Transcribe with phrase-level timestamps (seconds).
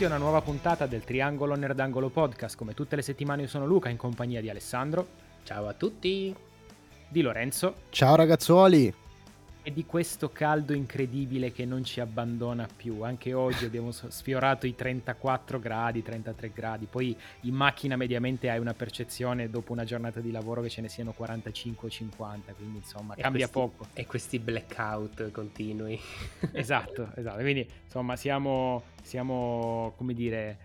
[0.00, 2.56] Benvenuti a una nuova puntata del Triangolo Nerdangolo Podcast.
[2.56, 5.06] Come tutte le settimane io sono Luca in compagnia di Alessandro.
[5.42, 6.34] Ciao a tutti.
[7.06, 7.74] Di Lorenzo.
[7.90, 8.99] Ciao ragazzuoli
[9.62, 13.02] e di questo caldo incredibile che non ci abbandona più.
[13.02, 16.86] Anche oggi abbiamo sfiorato i 34 gradi, 33 gradi.
[16.86, 20.88] Poi in macchina mediamente hai una percezione dopo una giornata di lavoro che ce ne
[20.88, 23.86] siano 45 o 50, quindi insomma e cambia questi, poco.
[23.92, 26.00] E questi blackout continui.
[26.52, 27.40] esatto, esatto.
[27.40, 30.58] Quindi insomma siamo, siamo come dire,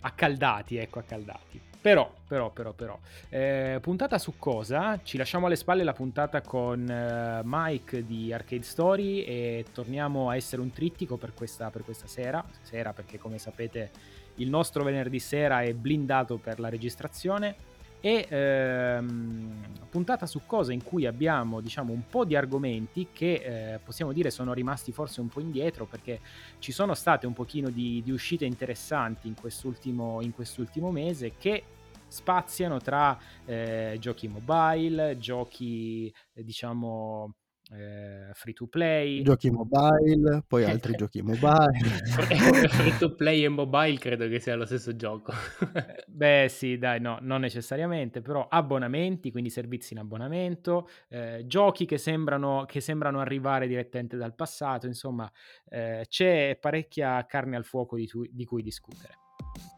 [0.00, 1.67] accaldati, ecco, accaldati.
[1.80, 2.98] Però, però, però, però.
[3.28, 4.98] Eh, puntata su cosa?
[5.02, 10.36] Ci lasciamo alle spalle la puntata con eh, Mike di Arcade Story e torniamo a
[10.36, 12.44] essere un trittico per questa, per questa sera.
[12.62, 13.90] Sera perché come sapete
[14.36, 17.54] il nostro venerdì sera è blindato per la registrazione.
[18.00, 23.78] E ehm, puntata su cosa in cui abbiamo diciamo un po' di argomenti che eh,
[23.78, 26.20] possiamo dire sono rimasti forse un po' indietro perché
[26.58, 31.64] ci sono state un pochino di, di uscite interessanti in quest'ultimo, in quest'ultimo mese che
[32.06, 37.34] spaziano tra eh, giochi mobile, giochi eh, diciamo
[37.70, 39.22] eh, free to play.
[39.22, 41.72] Giochi mobile, poi altri giochi mobile.
[42.68, 45.32] free to play e mobile credo che sia lo stesso gioco.
[45.74, 51.84] Eh, beh sì, dai, no, non necessariamente, però abbonamenti, quindi servizi in abbonamento, eh, giochi
[51.84, 55.30] che sembrano, che sembrano, arrivare direttamente dal passato, insomma
[55.68, 59.14] eh, c'è parecchia carne al fuoco di, tu- di cui discutere.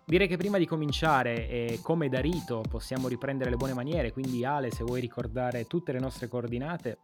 [0.06, 4.44] Direi che prima di cominciare, eh, come da rito, possiamo riprendere le buone maniere, quindi
[4.44, 6.98] Ale, se vuoi ricordare tutte le nostre coordinate.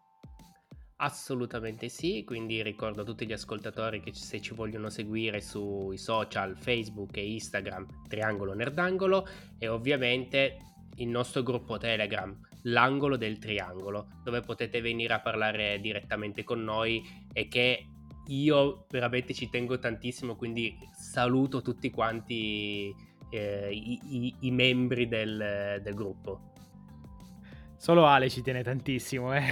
[0.98, 6.56] Assolutamente sì, quindi ricordo a tutti gli ascoltatori che se ci vogliono seguire sui social
[6.56, 10.56] Facebook e Instagram Triangolo Nerdangolo e ovviamente
[10.96, 17.02] il nostro gruppo Telegram L'angolo del triangolo dove potete venire a parlare direttamente con noi
[17.32, 17.86] e che
[18.28, 22.92] io veramente ci tengo tantissimo, quindi saluto tutti quanti
[23.30, 26.54] eh, i, i, i, membri del, del, gruppo.
[27.86, 29.44] Solo Ale ci tiene tantissimo, eh?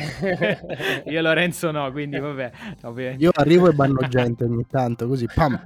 [1.06, 2.50] io Lorenzo no, quindi vabbè.
[2.82, 3.22] Ovviamente.
[3.22, 5.56] Io arrivo e banno gente ogni tanto, così pam.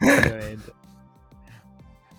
[0.00, 0.80] Ovviamente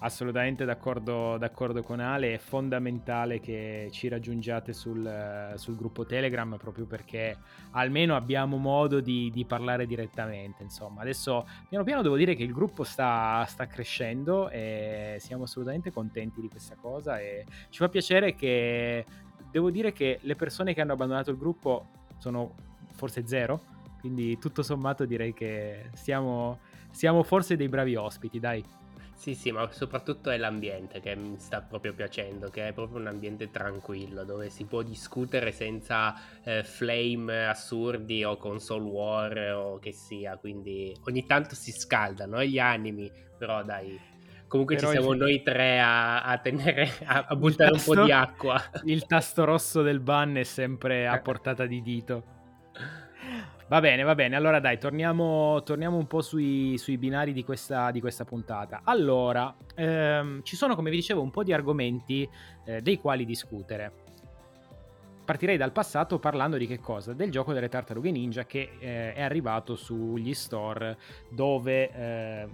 [0.04, 6.86] assolutamente d'accordo, d'accordo, con Ale, è fondamentale che ci raggiungiate sul, sul, gruppo Telegram proprio
[6.86, 7.38] perché
[7.72, 10.62] almeno abbiamo modo di, di, parlare direttamente.
[10.62, 15.90] Insomma, adesso piano piano devo dire che il gruppo sta, sta, crescendo e siamo assolutamente
[15.92, 19.06] contenti di questa cosa e ci fa piacere che
[19.54, 21.86] devo dire che le persone che hanno abbandonato il gruppo
[22.18, 22.56] sono
[22.94, 23.62] forse zero,
[24.00, 26.58] quindi tutto sommato direi che siamo,
[26.90, 28.66] siamo forse dei bravi ospiti, dai.
[29.14, 33.06] Sì, sì, ma soprattutto è l'ambiente che mi sta proprio piacendo, che è proprio un
[33.06, 39.92] ambiente tranquillo, dove si può discutere senza eh, flame assurdi o console war o che
[39.92, 44.00] sia, quindi ogni tanto si scaldano gli animi, però dai,
[44.54, 45.18] comunque però ci siamo il...
[45.18, 48.62] noi tre a, a, tenere, a, a buttare tasto, un po' di acqua.
[48.84, 52.24] Il tasto rosso del ban è sempre a portata di dito.
[53.68, 54.36] Va bene, va bene.
[54.36, 58.82] Allora dai, torniamo, torniamo un po' sui, sui binari di questa, di questa, puntata.
[58.84, 62.30] Allora, ehm, ci sono, come vi dicevo, un po' di argomenti
[62.66, 64.02] eh, dei quali discutere.
[65.26, 67.14] Partirei dal passato parlando di che cosa?
[67.14, 70.98] Del gioco delle tartarughe ninja che eh, è arrivato sugli store
[71.32, 72.48] dove, eh,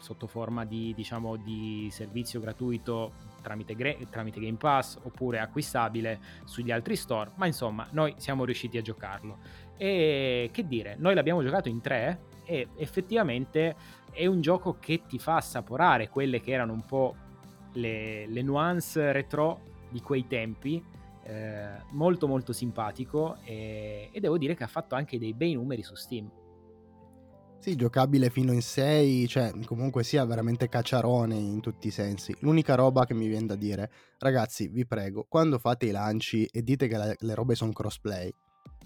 [0.00, 3.76] sotto forma di, diciamo, di servizio gratuito tramite,
[4.10, 9.38] tramite Game Pass oppure acquistabile sugli altri store, ma insomma noi siamo riusciti a giocarlo.
[9.76, 13.76] E che dire, noi l'abbiamo giocato in tre e effettivamente
[14.10, 17.14] è un gioco che ti fa assaporare quelle che erano un po'
[17.74, 20.82] le, le nuance retro di quei tempi.
[21.22, 25.82] Eh, molto molto simpatico e, e devo dire che ha fatto anche dei bei numeri
[25.82, 26.28] su Steam.
[27.60, 32.34] Sì, giocabile fino in 6, cioè comunque sia veramente cacciarone in tutti i sensi.
[32.40, 36.62] L'unica roba che mi viene da dire, ragazzi, vi prego, quando fate i lanci e
[36.62, 38.32] dite che la, le robe sono crossplay,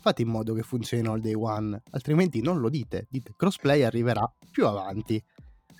[0.00, 4.28] fate in modo che funzionino al day one, altrimenti non lo dite, dite crossplay arriverà
[4.50, 5.22] più avanti.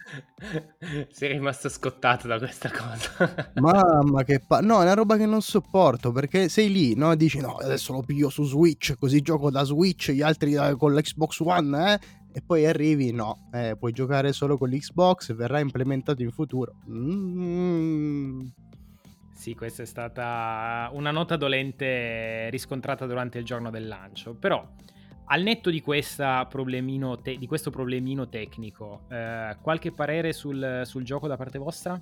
[1.11, 3.51] Sei rimasto scottato da questa cosa.
[3.61, 4.61] Mamma che pa...
[4.61, 7.15] No, è una roba che non sopporto perché sei lì, no?
[7.17, 11.41] Dici no, adesso lo piglio su Switch, così gioco da Switch, gli altri con l'Xbox
[11.41, 12.23] One, eh?
[12.37, 16.75] E poi arrivi, no, eh, puoi giocare solo con l'Xbox, verrà implementato in futuro.
[16.91, 18.41] Mm.
[19.33, 24.67] Sì, questa è stata una nota dolente riscontrata durante il giorno del lancio, però
[25.27, 25.81] al netto di,
[27.23, 32.01] te- di questo problemino tecnico, eh, qualche parere sul, sul, gioco da parte vostra?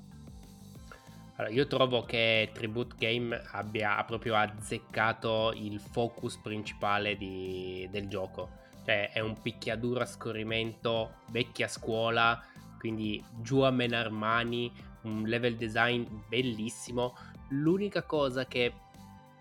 [1.36, 8.60] Allora, io trovo che Tribute Game abbia proprio azzeccato il focus principale di, del gioco.
[8.84, 12.42] Cioè, è un picchiaduro a scorrimento vecchia scuola
[12.82, 14.68] quindi giù a menar mani,
[15.02, 17.16] un level design bellissimo.
[17.50, 18.72] L'unica cosa che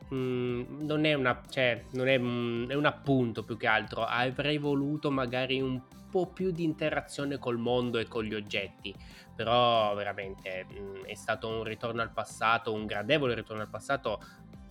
[0.10, 3.66] mh, mm, non è una, cioè, non è, mh, mm, è un appunto più che
[3.66, 8.94] altro, avrei voluto magari un po' più di interazione col mondo e con gli oggetti
[9.36, 14.22] però veramente mh, mm, è stato un ritorno al passato, un gradevole ritorno al passato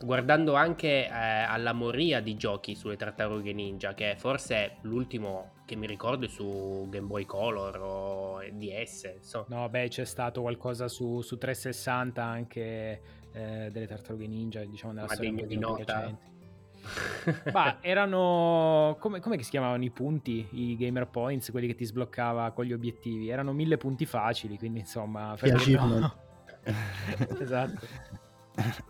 [0.03, 5.87] guardando anche eh, alla moria di giochi sulle tartarughe ninja, che forse l'ultimo che mi
[5.87, 9.13] ricordo è su Game Boy Color o DS.
[9.17, 9.47] Insomma.
[9.49, 13.03] No, beh, c'è stato qualcosa su, su 360 anche
[13.33, 16.19] eh, delle tartarughe ninja, diciamo nella Ma storia di nota.
[17.53, 22.53] Ma erano come, come si chiamavano i punti, i gamer points, quelli che ti sbloccava
[22.53, 23.29] con gli obiettivi?
[23.29, 26.15] Erano mille punti facili, quindi insomma, no.
[27.39, 28.20] esatto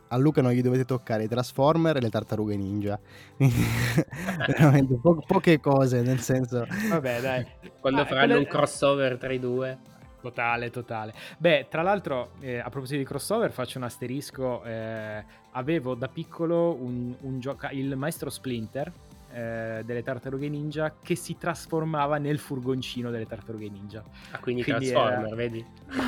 [0.09, 2.99] a Luca non gli dovete toccare i Transformer e le tartarughe ninja.
[3.37, 6.67] Veramente po- poche cose, nel senso...
[6.89, 7.47] Vabbè, dai.
[7.81, 8.41] Quando ah, faranno quelle...
[8.41, 9.79] un crossover tra i due.
[10.21, 11.15] Totale, totale.
[11.39, 14.63] Beh, tra l'altro, eh, a proposito di crossover, faccio un asterisco.
[14.65, 18.93] Eh, avevo da piccolo un, un gioco, il maestro Splinter,
[19.33, 24.03] eh, delle tartarughe ninja che si trasformava nel furgoncino delle tartarughe ninja.
[24.33, 25.37] Ah, quindi, quindi Transformer, era...
[25.37, 25.65] vedi?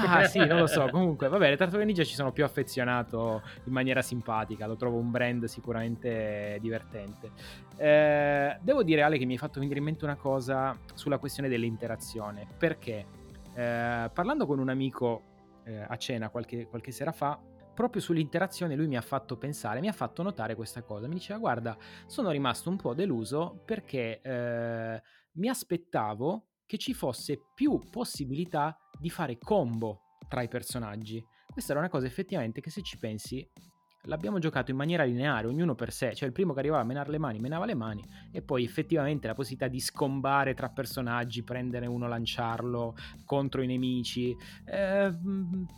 [0.06, 0.88] Ah, sì, non lo so.
[0.90, 4.66] Comunque, vabbè, le tartarughe ninja ci sono più affezionato in maniera simpatica.
[4.66, 7.30] Lo trovo un brand sicuramente divertente.
[7.76, 11.48] Eh, devo dire, Ale, che mi hai fatto venire in mente una cosa sulla questione
[11.48, 12.46] dell'interazione.
[12.58, 13.06] Perché
[13.54, 15.22] eh, parlando con un amico
[15.64, 17.38] eh, a cena qualche, qualche sera fa,
[17.74, 21.06] proprio sull'interazione lui mi ha fatto pensare, mi ha fatto notare questa cosa.
[21.06, 21.76] Mi diceva, guarda,
[22.06, 25.02] sono rimasto un po' deluso perché eh,
[25.32, 31.22] mi aspettavo che ci fosse più possibilità di fare combo tra i personaggi.
[31.46, 33.46] Questa era una cosa effettivamente che se ci pensi
[34.06, 37.10] l'abbiamo giocato in maniera lineare, ognuno per sé, cioè il primo che arrivava a menare
[37.10, 38.04] le mani, menava le mani.
[38.30, 44.36] E poi effettivamente la possibilità di scombare tra personaggi, prendere uno, lanciarlo contro i nemici,
[44.64, 45.12] eh,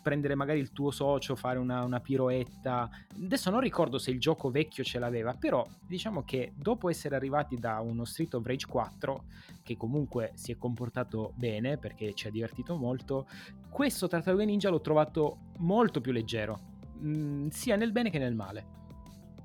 [0.03, 2.88] prendere magari il tuo socio, fare una, una piroetta.
[3.15, 7.56] Adesso non ricordo se il gioco vecchio ce l'aveva, però diciamo che dopo essere arrivati
[7.56, 9.25] da uno Street of Rage 4,
[9.62, 13.27] che comunque si è comportato bene perché ci ha divertito molto,
[13.69, 16.73] questo Tartaruga Ninja l'ho trovato molto più leggero
[17.05, 18.83] mh, mm, sia nel bene che nel male.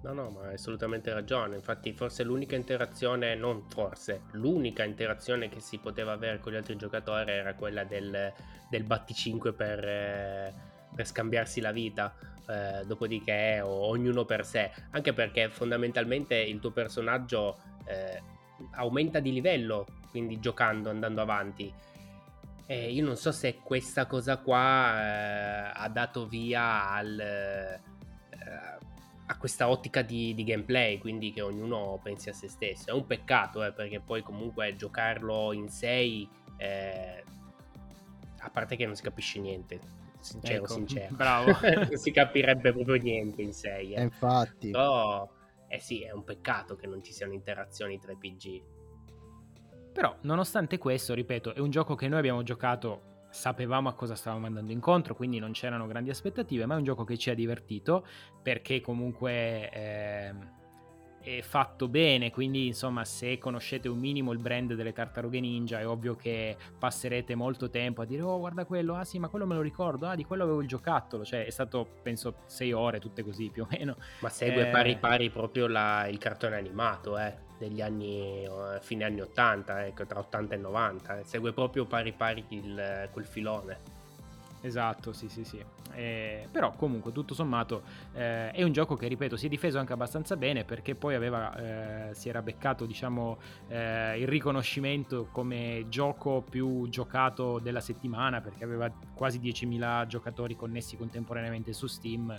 [0.01, 1.55] No, no, ma hai assolutamente ragione.
[1.55, 6.77] Infatti, forse l'unica interazione, non forse, l'unica interazione che si poteva avere con gli altri
[6.77, 8.31] giocatori era quella del,
[8.69, 10.53] del batti 5 per, eh,
[10.95, 12.15] per scambiarsi la vita.
[12.47, 14.71] Eh, dopodiché, o, ognuno per sé.
[14.91, 18.21] Anche perché fondamentalmente il tuo personaggio eh,
[18.71, 21.71] aumenta di livello, quindi giocando, andando avanti.
[22.71, 27.79] Eh, io non so se questa cosa qua eh, ha dato via al, eh,
[29.25, 32.91] a questa ottica di, di, gameplay, quindi che ognuno pensi a se stesso.
[32.91, 37.23] È un peccato, eh, perché poi comunque giocarlo in 6, eh,
[38.37, 39.79] a parte che non si capisce niente,
[40.19, 41.15] sincero, ecco, sincero.
[41.15, 41.51] Bravo.
[41.89, 43.93] non si capirebbe proprio niente in 6.
[43.93, 44.01] Eh.
[44.03, 44.69] Infatti.
[44.69, 45.27] Però,
[45.67, 48.61] eh sì, è un peccato che non ci siano interazioni tra i PG.
[49.99, 54.45] Però, nonostante questo, ripeto, è un gioco che noi abbiamo giocato, sapevamo a cosa stavamo
[54.45, 58.07] andando incontro, quindi non c'erano grandi aspettative, ma è un gioco che ci ha divertito
[58.41, 60.33] perché comunque eh,
[61.21, 65.87] è fatto bene, quindi insomma se conoscete un minimo il brand delle tartarughe ninja è
[65.87, 69.55] ovvio che passerete molto tempo a dire oh guarda quello, ah sì ma quello me
[69.55, 73.23] lo ricordo, ah di quello avevo il giocattolo, cioè è stato penso sei ore, tutte
[73.23, 73.95] così più o meno.
[74.21, 74.71] Ma segue eh...
[74.71, 78.47] pari pari proprio la, il cartone animato, eh degli anni,
[78.79, 81.23] fine anni 80, ecco, tra 80 e 90, eh.
[81.25, 83.98] segue proprio pari pari il, quel filone.
[84.61, 85.63] Esatto, sì, sì, sì.
[85.93, 89.93] Eh, però comunque tutto sommato eh, è un gioco che, ripeto, si è difeso anche
[89.93, 93.39] abbastanza bene perché poi aveva, eh, si era beccato, diciamo,
[93.69, 100.97] eh, il riconoscimento come gioco più giocato della settimana perché aveva quasi 10.000 giocatori connessi
[100.97, 102.29] contemporaneamente su Steam.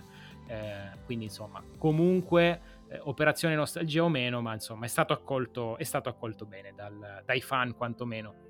[0.47, 5.85] Eh, quindi, insomma, comunque eh, operazione nostalgia o meno, ma insomma è stato accolto, è
[5.85, 8.49] stato accolto bene dal, dai fan quantomeno.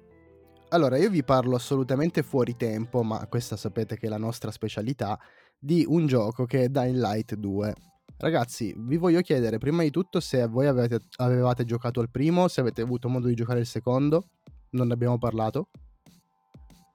[0.72, 5.18] Allora, io vi parlo assolutamente fuori tempo, ma questa sapete che è la nostra specialità,
[5.58, 7.74] di un gioco che è Dying Light 2.
[8.18, 12.60] Ragazzi, vi voglio chiedere prima di tutto se voi avete, avevate giocato al primo, se
[12.60, 14.28] avete avuto modo di giocare il secondo,
[14.70, 15.70] non ne abbiamo parlato.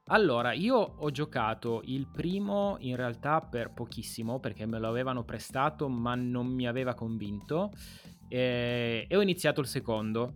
[0.06, 5.90] Allora, io ho giocato il primo in realtà per pochissimo perché me lo avevano prestato
[5.90, 7.72] ma non mi aveva convinto
[8.30, 10.34] e, e ho iniziato il secondo,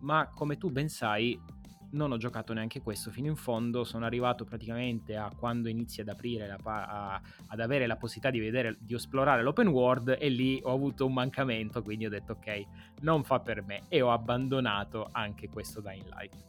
[0.00, 1.38] ma come tu ben sai
[1.90, 6.10] non ho giocato neanche questo fino in fondo, sono arrivato praticamente a quando inizia ad
[6.10, 10.60] aprire, la, a, ad avere la possibilità di vedere, di esplorare l'open world e lì
[10.62, 12.64] ho avuto un mancamento, quindi ho detto ok,
[13.00, 16.44] non fa per me e ho abbandonato anche questo Dying Light.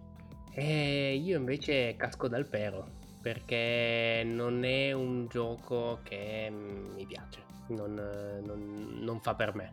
[0.51, 2.98] E io invece casco dal pero.
[3.22, 9.72] perché non è un gioco che mi piace, non, non, non fa per me.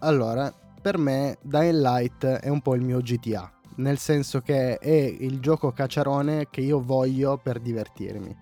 [0.00, 4.90] Allora, per me Dying Light è un po' il mio GTA, nel senso che è
[4.90, 8.36] il gioco cacciarone che io voglio per divertirmi.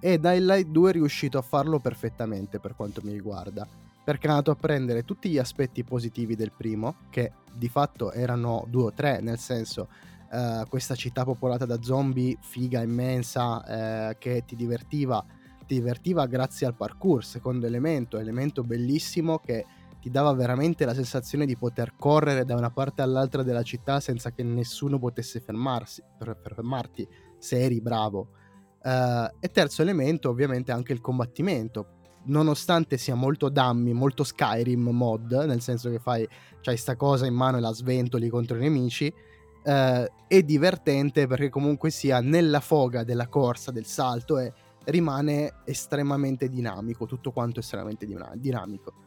[0.00, 3.66] E Dying Light 2 è riuscito a farlo perfettamente per quanto mi riguarda,
[4.04, 8.66] perché è andato a prendere tutti gli aspetti positivi del primo, che di fatto erano
[8.68, 9.88] due o tre, nel senso
[10.30, 15.24] uh, questa città popolata da zombie figa, immensa, uh, che ti divertiva,
[15.66, 19.64] ti divertiva grazie al parkour, secondo elemento, elemento bellissimo che
[20.04, 24.32] ti dava veramente la sensazione di poter correre da una parte all'altra della città senza
[24.32, 27.08] che nessuno potesse fermarsi, per, fermarti
[27.38, 28.28] se eri bravo.
[28.82, 31.86] Uh, e terzo elemento, ovviamente, anche il combattimento.
[32.24, 36.28] Nonostante sia molto dummy, molto Skyrim mod, nel senso che fai,
[36.60, 41.48] c'hai sta cosa in mano e la sventoli contro i nemici, uh, è divertente perché
[41.48, 44.52] comunque sia nella foga della corsa, del salto, e
[44.84, 49.03] rimane estremamente dinamico, tutto quanto estremamente dinamico.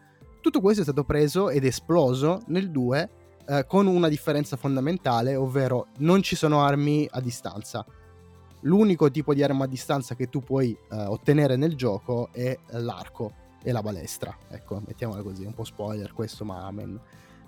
[0.48, 3.10] Tutto questo è stato preso ed esploso nel 2
[3.48, 7.86] eh, con una differenza fondamentale, ovvero non ci sono armi a distanza.
[8.62, 13.34] L'unico tipo di arma a distanza che tu puoi eh, ottenere nel gioco è l'arco
[13.62, 14.34] e la balestra.
[14.48, 16.98] Ecco, mettiamola così, un po' spoiler questo, ma amen.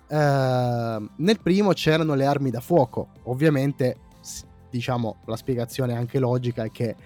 [0.06, 3.12] Eh, nel primo c'erano le armi da fuoco.
[3.24, 3.96] Ovviamente,
[4.70, 6.98] diciamo, la spiegazione anche logica è che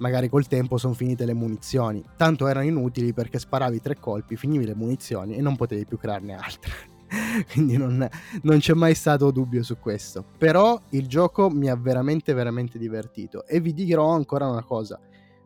[0.00, 2.04] magari col tempo sono finite le munizioni.
[2.16, 6.34] Tanto erano inutili perché sparavi tre colpi, finivi le munizioni e non potevi più crearne
[6.34, 6.72] altre.
[7.52, 8.08] Quindi non,
[8.42, 10.24] non, c'è mai stato dubbio su questo.
[10.38, 13.46] Però il gioco mi ha veramente, veramente divertito.
[13.46, 14.98] E vi dirò ancora una cosa.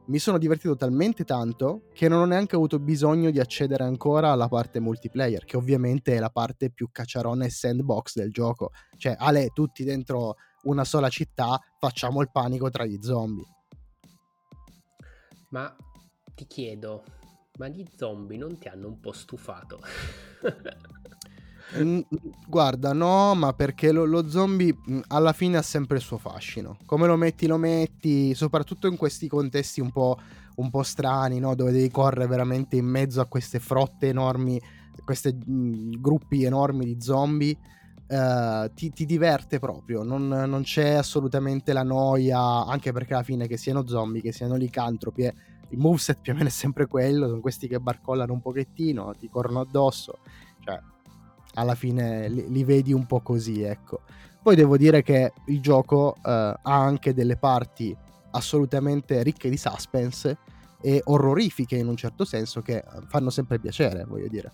[0.07, 4.49] Mi sono divertito talmente tanto che non ho neanche avuto bisogno di accedere ancora alla
[4.49, 8.73] parte multiplayer, che ovviamente è la parte più cacciarone e sandbox del gioco.
[8.99, 13.54] Cioè, Ale, tutti dentro una sola città, facciamo il panico tra gli zombie.
[15.55, 15.73] Ma
[16.35, 17.05] ti chiedo,
[17.59, 19.79] ma gli zombie non ti hanno un po' stufato?
[22.49, 26.79] Guarda, no, ma perché lo, lo, zombie alla fine ha sempre il suo fascino.
[26.87, 30.19] Come lo metti, lo metti, soprattutto in questi contesti un po',
[30.57, 31.55] un po strani, no?
[31.55, 34.61] dove devi correre veramente in mezzo a queste frotte enormi,
[35.05, 37.57] questi gruppi enormi di zombie.
[38.07, 43.47] Uh, ti, ti, diverte proprio, non, non, c'è assolutamente la noia, anche perché alla fine
[43.47, 45.35] che siano zombie, che siano licantropi, eh,
[45.71, 49.31] il moveset più o meno è sempre quello, sono questi che barcollano un pochettino, ti
[49.31, 50.19] corrono addosso,
[50.61, 50.79] cioè
[51.55, 54.03] alla fine li, li vedi un po' così, ecco.
[54.43, 57.97] Poi devo dire che il gioco uh, ha anche delle parti
[58.33, 60.37] assolutamente ricche di suspense
[60.83, 64.53] e orrorifiche in un certo senso che fanno sempre piacere, voglio dire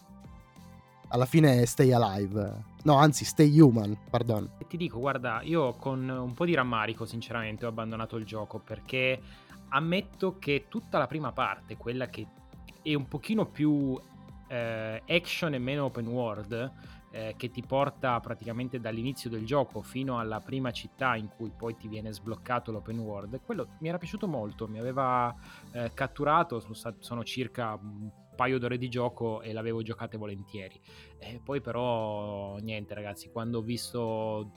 [1.11, 2.69] alla fine stay alive.
[2.82, 4.50] No, anzi, stay human, pardon.
[4.66, 9.20] Ti dico, guarda, io con un po' di rammarico, sinceramente, ho abbandonato il gioco perché
[9.68, 12.26] ammetto che tutta la prima parte, quella che
[12.82, 13.99] è un pochino più
[14.49, 16.72] eh, action e meno open world,
[17.12, 21.76] eh, che ti porta praticamente dall'inizio del gioco fino alla prima città in cui poi
[21.76, 25.34] ti viene sbloccato l'open world, quello mi era piaciuto molto, mi aveva
[25.72, 27.78] eh, catturato, sono, sono circa
[28.40, 30.80] paio d'ore di gioco e l'avevo giocate volentieri.
[31.18, 34.50] E poi però niente ragazzi, quando ho visto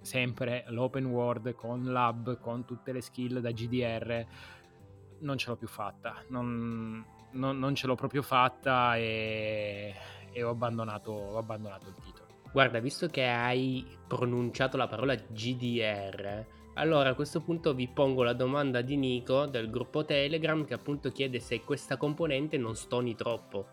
[0.00, 4.26] sempre l'open world con lab, con tutte le skill da GDR,
[5.20, 9.94] non ce l'ho più fatta, non, non, non ce l'ho proprio fatta e,
[10.32, 12.26] e ho, abbandonato, ho abbandonato il titolo.
[12.50, 16.44] Guarda, visto che hai pronunciato la parola GDR,
[16.78, 21.10] allora a questo punto vi pongo la domanda di Nico del gruppo Telegram che appunto
[21.10, 23.66] chiede se questa componente non stoni troppo.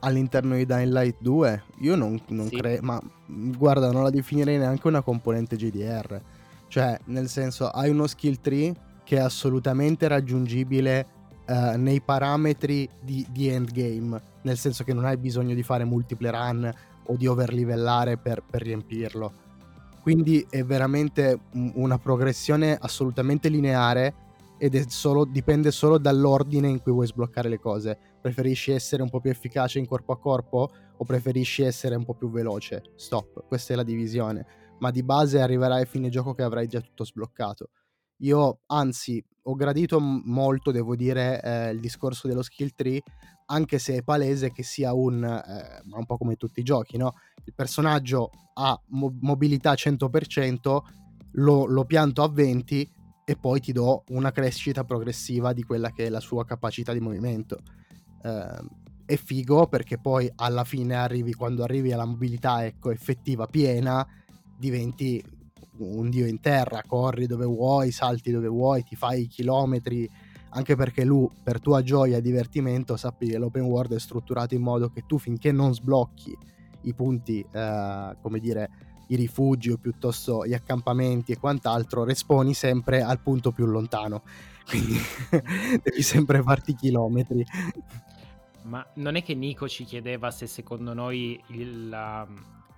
[0.00, 1.62] All'interno di Dying Light 2?
[1.80, 2.56] Io non, non sì.
[2.56, 6.20] credo, ma guarda, non la definirei neanche una componente GDR.
[6.68, 11.06] Cioè, nel senso, hai uno skill tree che è assolutamente raggiungibile
[11.46, 16.30] uh, nei parametri di, di, endgame, nel senso che non hai bisogno di fare multiple
[16.30, 16.72] run
[17.06, 19.46] o di overlivellare per, per riempirlo
[20.08, 21.38] quindi è veramente
[21.74, 24.14] una progressione assolutamente lineare
[24.56, 27.98] ed solo, dipende solo dall'ordine in cui vuoi sbloccare le cose.
[28.18, 32.14] Preferisci essere un po' più efficace in corpo a corpo o preferisci essere un po'
[32.14, 32.84] più veloce?
[32.94, 34.46] Stop, questa è la divisione.
[34.78, 37.68] Ma di base arriverai a fine gioco che avrai già tutto sbloccato.
[38.20, 43.02] Io, anzi, ho gradito molto, devo dire, eh, il discorso dello skill tree,
[43.50, 47.14] anche se è palese che sia un, eh, un po' come tutti i giochi, no?
[47.44, 50.84] Il personaggio ha mo- mobilità 100%,
[51.32, 52.90] lo, lo pianto a 20
[53.24, 57.00] e poi ti do una crescita progressiva di quella che è la sua capacità di
[57.00, 57.58] movimento.
[58.22, 64.06] Eh, è figo perché poi alla fine arrivi, quando arrivi alla mobilità ecco, effettiva piena,
[64.58, 65.24] diventi
[65.78, 70.08] un dio in terra, corri dove vuoi, salti dove vuoi, ti fai i chilometri,
[70.50, 74.62] anche perché lui, per tua gioia e divertimento, sappi che l'open world è strutturato in
[74.62, 76.36] modo che tu finché non sblocchi
[76.82, 78.70] i punti, eh, come dire,
[79.08, 84.22] i rifugi o piuttosto gli accampamenti e quant'altro, responi sempre al punto più lontano.
[84.68, 84.98] Quindi
[85.82, 87.44] devi sempre farti chilometri.
[88.62, 91.88] Ma non è che Nico ci chiedeva se secondo noi il,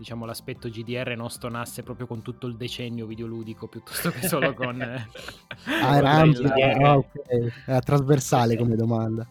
[0.00, 4.80] diciamo, l'aspetto GDR non stonasse proprio con tutto il decennio videoludico piuttosto che solo con...
[4.80, 6.82] ah, era ampio, il...
[6.82, 7.52] oh, okay.
[7.66, 9.28] era trasversale come domanda.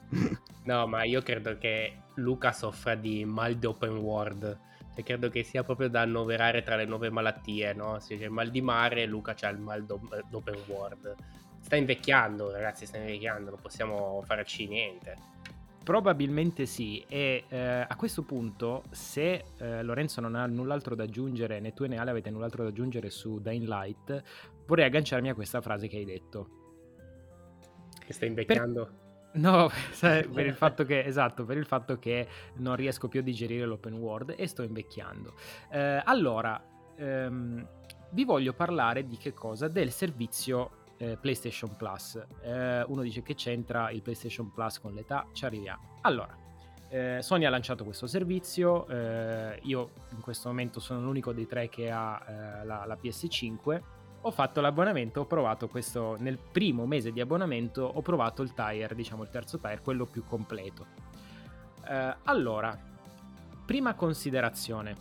[0.66, 4.60] No, ma io credo che Luca soffra di mal di open world.
[4.94, 8.00] Cioè, credo che sia proprio da annoverare tra le nuove malattie, no?
[8.00, 11.16] Se c'è il mal di mare, Luca c'ha il mal d'open world.
[11.62, 15.16] Sta invecchiando, ragazzi, sta invecchiando, non possiamo farci niente.
[15.84, 21.60] Probabilmente sì, e eh, a questo punto, se eh, Lorenzo non ha null'altro da aggiungere,
[21.60, 24.24] né tu né Ale avete null'altro da aggiungere su Dying Light,
[24.68, 26.50] vorrei agganciarmi a questa frase che hai detto.
[28.06, 28.86] Che sta invecchiando?
[28.86, 29.42] Per...
[29.42, 29.70] No,
[30.00, 33.94] per il fatto che, esatto, per il fatto che non riesco più a digerire l'open
[33.94, 35.34] world e sto invecchiando.
[35.72, 36.62] Eh, allora,
[36.96, 37.68] ehm,
[38.12, 39.68] vi voglio parlare di che cosa?
[39.68, 42.22] Del servizio eh, PlayStation Plus.
[42.42, 45.98] Eh, uno dice che c'entra il PlayStation Plus con l'età, ci arriviamo.
[46.02, 46.36] Allora,
[46.90, 51.70] eh, Sony ha lanciato questo servizio, eh, io in questo momento sono l'unico dei tre
[51.70, 53.82] che ha eh, la, la, PS5.
[54.22, 58.94] Ho fatto l'abbonamento, ho provato questo nel primo mese di abbonamento, ho provato il tire,
[58.94, 60.86] diciamo il terzo tire, quello più completo.
[61.88, 62.78] Eh, allora,
[63.66, 64.96] prima considerazione,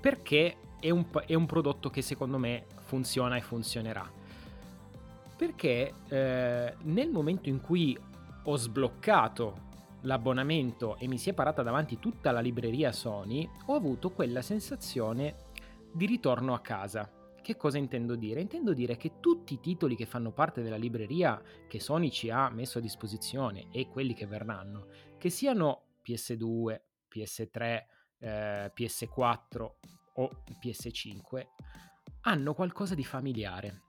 [0.00, 4.22] perché è un, è un prodotto che secondo me funziona e funzionerà
[5.44, 7.98] perché eh, nel momento in cui
[8.44, 9.72] ho sbloccato
[10.02, 15.36] l'abbonamento e mi si è parata davanti tutta la libreria Sony, ho avuto quella sensazione
[15.92, 17.10] di ritorno a casa.
[17.42, 18.40] Che cosa intendo dire?
[18.40, 22.48] Intendo dire che tutti i titoli che fanno parte della libreria che Sony ci ha
[22.48, 24.86] messo a disposizione e quelli che verranno,
[25.18, 26.80] che siano PS2,
[27.14, 27.84] PS3,
[28.18, 29.70] eh, PS4
[30.14, 31.46] o PS5,
[32.22, 33.82] hanno qualcosa di familiare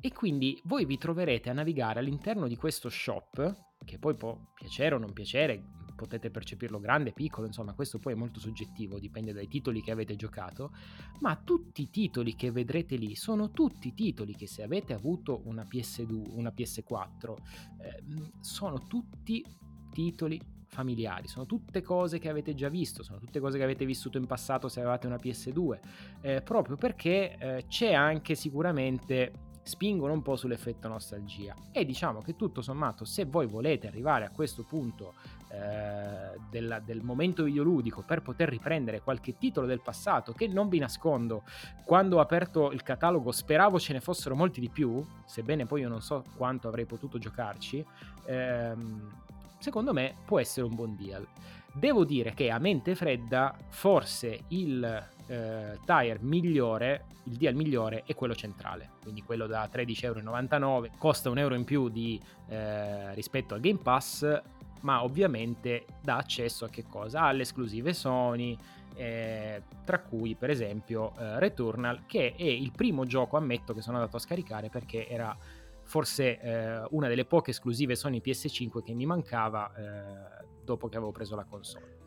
[0.00, 4.94] e quindi voi vi troverete a navigare all'interno di questo shop, che poi può piacere
[4.94, 5.62] o non piacere,
[6.00, 10.16] potete percepirlo grande, piccolo, insomma questo poi è molto soggettivo, dipende dai titoli che avete
[10.16, 10.72] giocato,
[11.20, 15.66] ma tutti i titoli che vedrete lì sono tutti titoli che se avete avuto una
[15.70, 17.34] PS2, una PS4,
[17.82, 18.02] eh,
[18.40, 19.44] sono tutti
[19.92, 24.16] titoli familiari, sono tutte cose che avete già visto, sono tutte cose che avete vissuto
[24.16, 25.80] in passato se avevate una PS2,
[26.22, 31.54] eh, proprio perché eh, c'è anche sicuramente spingono un po' sull'effetto nostalgia.
[31.72, 35.14] E diciamo che tutto sommato, se voi volete arrivare a questo punto
[35.52, 40.78] eh, del, del, momento videoludico per poter riprendere qualche titolo del passato, che non vi
[40.78, 41.42] nascondo,
[41.84, 45.88] quando ho aperto il catalogo speravo ce ne fossero molti di più, sebbene poi io
[45.88, 47.84] non so quanto avrei potuto giocarci,
[48.26, 49.10] ehm,
[49.58, 51.26] secondo me può essere un buon deal.
[51.72, 58.14] Devo dire che a mente fredda, forse il eh, tire migliore, il deal migliore è
[58.14, 63.60] quello centrale, quindi quello da 13,99€, costa un euro in più di, eh, rispetto al
[63.60, 64.42] Game Pass,
[64.80, 67.22] ma ovviamente dà accesso a che cosa?
[67.22, 68.58] Alle esclusive Sony,
[68.96, 73.98] eh, tra cui per esempio eh, Returnal, che è il primo gioco, ammetto, che sono
[73.98, 75.36] andato a scaricare perché era
[75.84, 81.12] forse eh, una delle poche esclusive Sony PS5 che mi mancava eh, dopo che avevo
[81.12, 81.99] preso la console.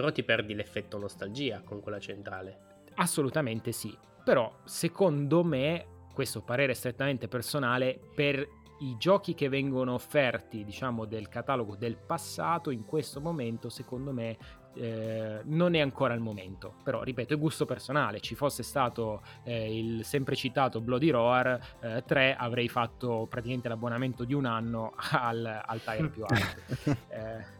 [0.00, 2.84] Però ti perdi l'effetto nostalgia con quella centrale.
[2.94, 10.64] Assolutamente sì, però secondo me, questo parere strettamente personale, per i giochi che vengono offerti,
[10.64, 14.38] diciamo, del catalogo del passato, in questo momento, secondo me,
[14.76, 16.76] eh, non è ancora il momento.
[16.82, 18.20] Però, ripeto, è gusto personale.
[18.20, 24.24] Ci fosse stato eh, il sempre citato Bloody Roar eh, 3, avrei fatto praticamente l'abbonamento
[24.24, 27.58] di un anno al, al tire più alto.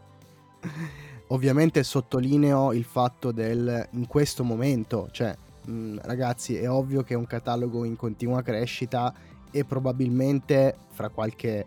[1.27, 7.17] Ovviamente sottolineo il fatto del in questo momento, cioè mh, ragazzi è ovvio che è
[7.17, 9.13] un catalogo in continua crescita
[9.49, 11.65] e probabilmente fra qualche,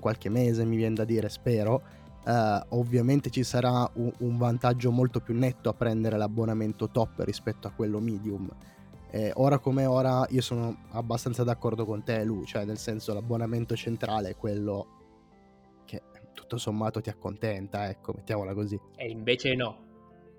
[0.00, 1.82] qualche mese mi viene da dire, spero,
[2.24, 7.66] uh, ovviamente ci sarà un, un, vantaggio molto più netto a prendere l'abbonamento top rispetto
[7.66, 8.48] a quello medium.
[9.10, 13.74] Eh, ora come ora io sono abbastanza d'accordo con te, Lu, cioè nel senso l'abbonamento
[13.76, 14.95] centrale è quello
[16.36, 18.78] tutto sommato ti accontenta, ecco, mettiamola così.
[18.94, 19.84] E invece no.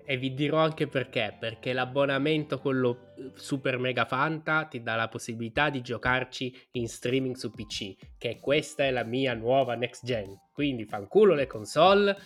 [0.06, 5.08] E vi dirò anche perché, perché l'abbonamento, quello eh, super mega fanta, ti dà la
[5.08, 10.34] possibilità di giocarci in streaming su PC, che questa è la mia nuova next gen.
[10.50, 12.16] Quindi fanculo le console,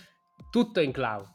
[0.49, 1.27] tutto in cloud.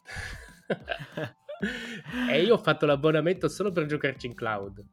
[2.31, 4.85] e io ho fatto l'abbonamento solo per giocarci in cloud.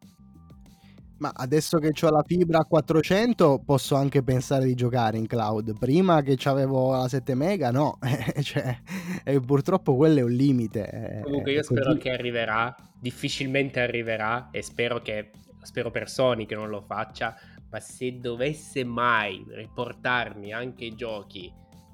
[1.17, 5.77] Ma adesso che ho la fibra a 400 posso anche pensare di giocare in cloud.
[5.77, 7.97] Prima che avevo la 7 mega, no.
[8.41, 8.77] cioè,
[9.23, 11.21] e purtroppo quello è un limite.
[11.23, 16.69] Comunque io spero che arriverà, difficilmente arriverà e spero che spero per Sony che non
[16.69, 17.35] lo faccia,
[17.69, 21.51] ma se dovesse mai riportarmi anche i giochi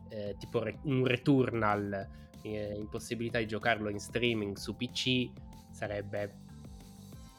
[0.10, 2.08] eh, tipo un Returnal
[2.42, 5.30] eh, in possibilità di giocarlo in streaming su PC
[5.72, 6.50] sarebbe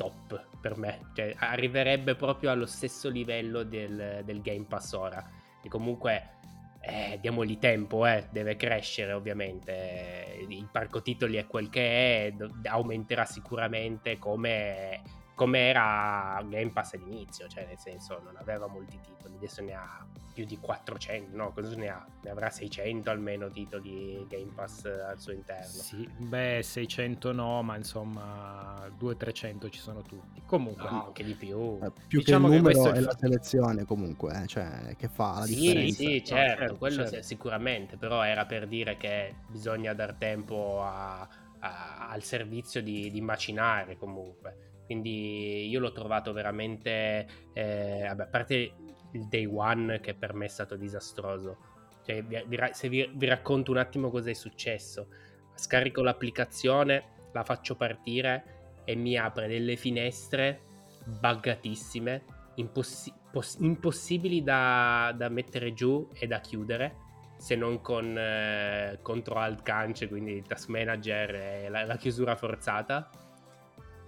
[0.02, 5.24] top per me, cioè arriverebbe proprio allo stesso livello del, del Game Pass ora.
[5.62, 6.38] E comunque
[6.80, 10.44] eh, diamogli tempo, eh, deve crescere ovviamente.
[10.48, 12.34] Il parco titoli è quel che è,
[12.64, 15.02] aumenterà sicuramente come
[15.34, 20.06] come era Game Pass all'inizio, cioè nel senso non aveva molti titoli, adesso ne ha
[20.32, 22.06] più di 400, no, cosa ne ha?
[22.22, 25.66] Ne avrà 600 almeno titoli Game Pass al suo interno.
[25.66, 30.42] Sì, beh 600 no, ma insomma 200-300 ci sono tutti.
[30.46, 31.78] Comunque, no, anche di più.
[31.82, 35.08] Eh, più diciamo che il numero che è, è la selezione comunque, eh, cioè che
[35.08, 35.94] fa la sì, differenza.
[35.94, 37.22] Sì, certo, certo quello certo.
[37.26, 43.20] sicuramente, però era per dire che bisogna dar tempo a, a, al servizio di, di
[43.20, 48.74] macinare comunque quindi io l'ho trovato veramente, eh, vabbè, a parte
[49.12, 51.56] il day one che per me è stato disastroso,
[52.04, 55.08] cioè, vi, vi, se vi, vi racconto un attimo cosa è successo,
[55.54, 60.60] scarico l'applicazione, la faccio partire e mi apre delle finestre
[61.06, 62.24] buggatissime,
[62.56, 66.96] impossi- poss- impossibili da, da, mettere giù e da chiudere
[67.38, 73.10] se non con eh, contro alt cance, quindi task manager e la, la chiusura forzata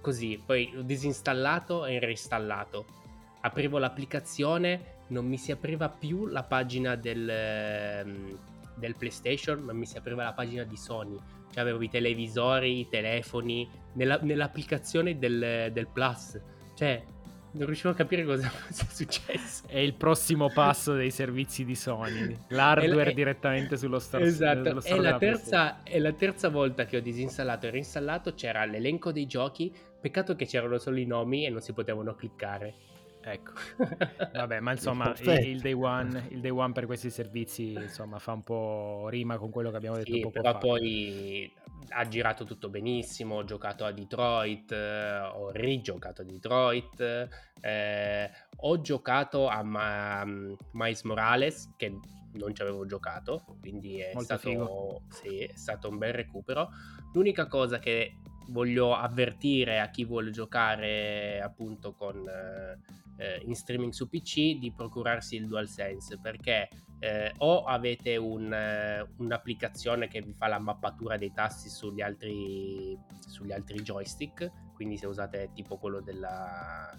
[0.05, 2.85] così, poi l'ho disinstallato e reinstallato.
[3.40, 8.38] Aprivo l'applicazione, non mi si apriva più la pagina del, ehm,
[8.75, 11.17] del PlayStation, ma mi si apriva la pagina di Sony.
[11.51, 16.38] Cioè avevo i televisori, i telefoni, nella, nell'applicazione del, del Plus.
[16.75, 17.03] Cioè,
[17.55, 19.64] non riuscivo a capire cosa sia successo.
[19.67, 22.37] È il prossimo passo dei servizi di Sony.
[22.49, 24.25] L'hardware è, direttamente sullo store.
[24.35, 24.83] Esatto.
[24.83, 28.35] È, la terza, è la terza volta che ho disinstallato e reinstallato.
[28.35, 29.73] C'era l'elenco dei giochi.
[30.05, 32.75] Peccato che c'erano solo i nomi e non si potevano cliccare.
[33.23, 33.53] Ecco,
[34.35, 38.33] vabbè, ma insomma il, il, day one, il, day one, per questi servizi insomma fa
[38.33, 40.59] un po' rima con quello che abbiamo detto sì, poco però fa.
[40.59, 41.51] poi
[41.88, 47.29] ha girato tutto benissimo, ho giocato a Detroit, eh, ho rigiocato a Detroit,
[47.62, 50.23] eh, ho giocato a Ma-
[50.73, 51.99] Miles Morales che
[52.33, 56.69] non ci avevo giocato, quindi è stato, sì, è stato un bel recupero.
[57.14, 62.26] L'unica cosa che voglio avvertire a chi vuole giocare appunto con...
[63.16, 69.07] Eh, in streaming su PC di procurarsi il DualSense perché eh, o avete un, eh,
[69.18, 75.07] un'applicazione che vi fa la mappatura dei tasti sugli altri, sugli altri joystick, quindi se
[75.07, 76.90] usate tipo quello della,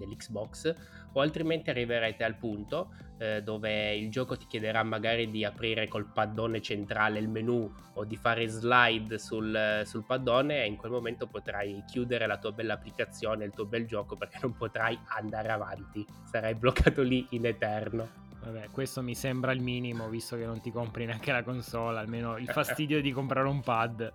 [0.00, 0.74] dell'Xbox
[1.12, 6.10] o altrimenti arriverete al punto eh, dove il gioco ti chiederà magari di aprire col
[6.10, 11.26] paddone centrale il menu o di fare slide sul, sul paddone e in quel momento
[11.26, 16.04] potrai chiudere la tua bella applicazione, il tuo bel gioco perché non potrai andare avanti,
[16.24, 18.29] sarai bloccato lì in eterno.
[18.42, 22.38] Vabbè, questo mi sembra il minimo, visto che non ti compri neanche la console, almeno
[22.38, 24.12] il fastidio di comprare un pad.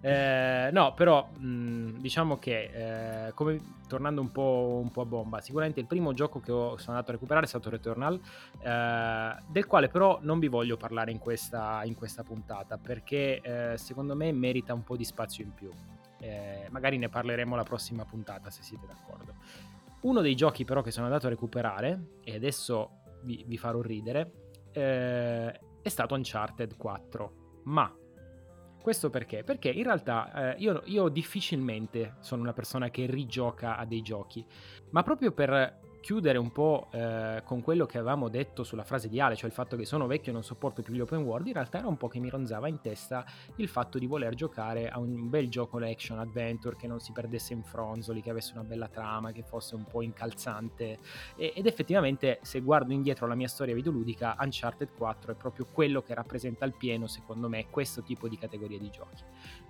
[0.00, 5.40] Eh, no, però mh, diciamo che, eh, come, tornando un po', un po', a bomba,
[5.40, 8.20] sicuramente il primo gioco che ho, sono andato a recuperare è stato Returnal,
[8.58, 13.78] eh, del quale però non vi voglio parlare in questa, in questa puntata, perché eh,
[13.78, 15.70] secondo me merita un po' di spazio in più.
[16.20, 19.34] Eh, magari ne parleremo la prossima puntata, se siete d'accordo.
[20.00, 24.32] Uno dei giochi però che sono andato a recuperare, e adesso vi, vi farò ridere,
[24.72, 25.50] eh,
[25.82, 27.32] è stato Uncharted 4.
[27.64, 27.94] Ma
[28.80, 29.44] questo perché?
[29.44, 34.44] Perché in realtà eh, io, io, difficilmente sono una persona che rigioca a dei giochi,
[34.90, 39.20] ma proprio per chiudere un po' eh, con quello che avevamo detto sulla frase di
[39.20, 41.52] Ale, cioè il fatto che sono vecchio e non sopporto più gli open world, in
[41.52, 43.24] realtà era un po' che mi ronzava in testa
[43.56, 47.52] il fatto di voler giocare a un bel gioco action adventure che non si perdesse
[47.52, 50.98] in fronzoli, che avesse una bella trama, che fosse un po' incalzante
[51.36, 56.02] e, ed effettivamente se guardo indietro alla mia storia videoludica Uncharted 4 è proprio quello
[56.02, 59.22] che rappresenta al pieno secondo me questo tipo di categoria di giochi.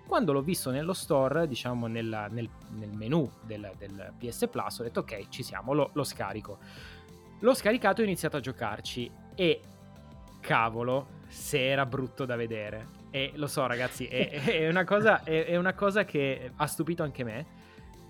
[0.08, 4.82] Quando l'ho visto nello store, diciamo nella, nel, nel, menu del, del, PS Plus, ho
[4.82, 6.56] detto ok, ci siamo, lo, lo scarico.
[7.40, 9.60] L'ho scaricato e ho iniziato a giocarci e
[10.40, 12.96] cavolo, se era brutto da vedere.
[13.10, 17.02] E lo so ragazzi, è, è, una cosa, è, è una cosa che ha stupito
[17.02, 17.46] anche me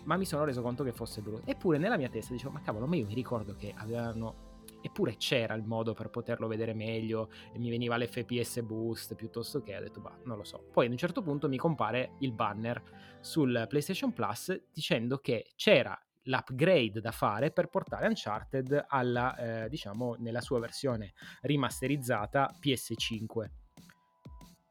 [0.05, 1.51] ma mi sono reso conto che fosse brutto.
[1.51, 4.48] Eppure nella mia testa dicevo, ma cavolo, ma io mi ricordo che avevano
[4.81, 9.77] eppure c'era il modo per poterlo vedere meglio e mi veniva l'FPS boost piuttosto che
[9.77, 12.83] ho detto bah non lo so poi ad un certo punto mi compare il banner
[13.21, 20.17] sul PlayStation Plus dicendo che c'era l'upgrade da fare per portare Uncharted alla, eh, diciamo,
[20.19, 23.47] nella sua versione rimasterizzata PS5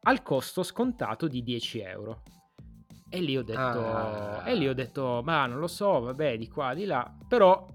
[0.02, 2.22] al costo scontato di 10 euro.
[3.10, 4.42] E lì ho detto, ah.
[4.46, 7.66] e lì ho detto, ma non lo so, vabbè, di qua, di là, però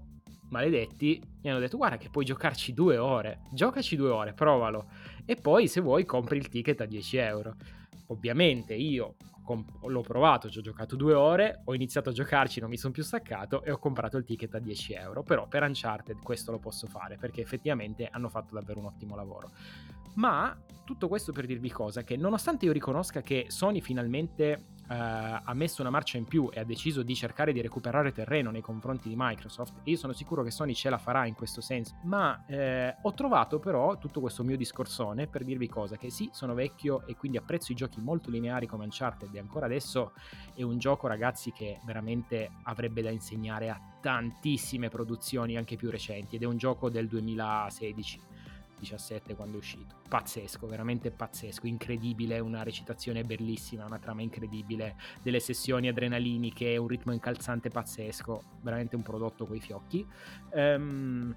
[0.50, 4.88] maledetti mi hanno detto guarda che puoi giocarci due ore, giocaci due ore, provalo
[5.26, 7.54] e poi se vuoi compri il ticket a 10 euro.
[8.08, 9.16] Ovviamente io
[9.82, 13.02] l'ho provato, ci ho giocato due ore, ho iniziato a giocarci, non mi sono più
[13.02, 15.22] staccato e ho comprato il ticket a 10 euro.
[15.22, 19.50] Però per Uncharted questo lo posso fare perché effettivamente hanno fatto davvero un ottimo lavoro.
[20.14, 22.02] Ma tutto questo per dirvi cosa?
[22.02, 26.60] Che nonostante io riconosca che Sony finalmente Uh, ha messo una marcia in più e
[26.60, 29.80] ha deciso di cercare di recuperare terreno nei confronti di Microsoft.
[29.84, 33.58] Io sono sicuro che Sony ce la farà in questo senso, ma eh, ho trovato
[33.58, 37.72] però tutto questo mio discorsone per dirvi cosa, che sì, sono vecchio e quindi apprezzo
[37.72, 40.12] i giochi molto lineari come Uncharted e ancora adesso
[40.54, 46.36] è un gioco ragazzi che veramente avrebbe da insegnare a tantissime produzioni anche più recenti
[46.36, 48.20] ed è un gioco del 2016
[48.84, 49.96] 17 quando è uscito.
[50.08, 57.12] Pazzesco, veramente pazzesco, incredibile, una recitazione bellissima, una trama incredibile, delle sessioni adrenaliniche, un ritmo
[57.12, 60.06] incalzante pazzesco, veramente un prodotto coi fiocchi.
[60.52, 61.34] Um,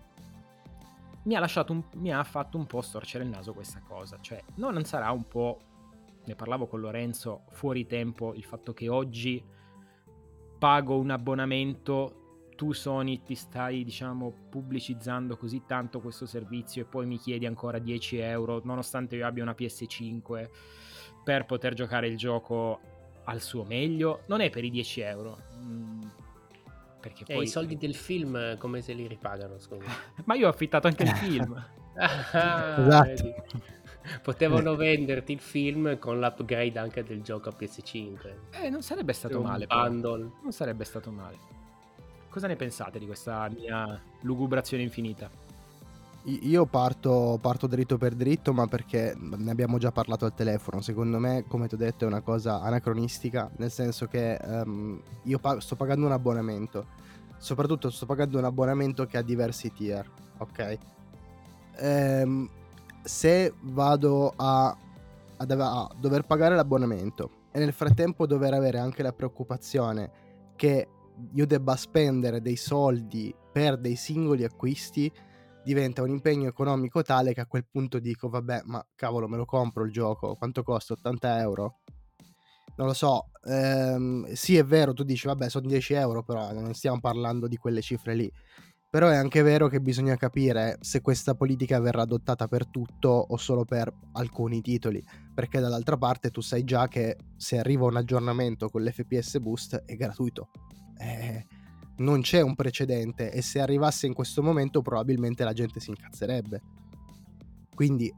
[1.23, 4.41] mi ha, lasciato un, mi ha fatto un po' storcere il naso questa cosa, cioè
[4.55, 5.59] no, non sarà un po',
[6.25, 9.43] ne parlavo con Lorenzo, fuori tempo il fatto che oggi
[10.57, 12.26] pago un abbonamento
[12.57, 17.77] tu Sony ti stai diciamo pubblicizzando così tanto questo servizio e poi mi chiedi ancora
[17.77, 20.49] 10 euro nonostante io abbia una PS5
[21.23, 22.79] per poter giocare il gioco
[23.25, 26.01] al suo meglio non è per i 10 euro mm,
[26.99, 27.37] perché poi...
[27.37, 29.85] E i soldi del film come se li ripagano scusa
[30.25, 31.53] ma io ho affittato anche il film
[31.97, 33.75] ah, esatto.
[34.23, 38.35] Potevano venderti il film con l'upgrade anche del gioco a PS5.
[38.51, 39.65] Eh, non sarebbe stato male.
[39.65, 40.31] Bundle.
[40.41, 41.37] Non sarebbe stato male.
[42.37, 45.27] Cosa ne pensate di questa mia lugubrazione infinita?
[46.25, 50.81] Io parto, parto, dritto per dritto, ma perché ne abbiamo già parlato al telefono.
[50.81, 55.39] Secondo me, come ti ho detto, è una cosa anacronistica, nel senso che um, io
[55.39, 56.85] pa- sto pagando un abbonamento.
[57.37, 60.77] Soprattutto sto pagando un abbonamento che ha diversi tier, ok?
[61.77, 62.47] Ehm,
[63.01, 64.77] se vado a, a,
[65.37, 70.11] a dover pagare l'abbonamento e nel frattempo dover avere anche la preoccupazione
[70.55, 70.89] che
[71.33, 75.11] io debba spendere dei soldi per dei singoli acquisti
[75.63, 79.45] diventa un impegno economico tale che a quel punto dico vabbè ma cavolo me lo
[79.45, 80.93] compro il gioco quanto costa?
[80.93, 81.79] 80 euro?
[82.77, 86.73] Non lo so ehm, sì è vero tu dici vabbè sono 10 euro però non
[86.73, 88.31] stiamo parlando di quelle cifre lì.
[88.89, 93.35] Però è anche vero che bisogna capire se questa politica verrà adottata per tutto o
[93.35, 95.03] solo per alcuni titoli,
[95.35, 99.95] perché dall'altra parte tu sai già che se arriva un aggiornamento con l'FPS Boost è
[99.95, 100.51] gratuito
[100.97, 101.45] eh,
[101.97, 106.61] non c'è un precedente e se arrivasse in questo momento probabilmente la gente si incazzerebbe.
[107.73, 108.13] Quindi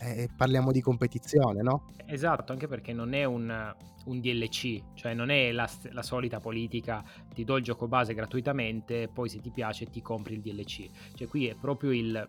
[0.00, 1.86] eh, parliamo di competizione, no?
[2.06, 3.74] Esatto, anche perché non è un,
[4.06, 7.02] un DLC, cioè non è la, la, solita politica,
[7.32, 10.88] ti do il gioco base gratuitamente, poi se ti piace ti compri il DLC.
[11.14, 12.26] Cioè qui è proprio il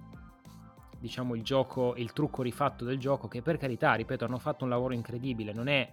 [1.06, 4.72] diciamo il gioco, il trucco rifatto del gioco che per carità, ripeto, hanno fatto un
[4.72, 5.92] lavoro incredibile, non è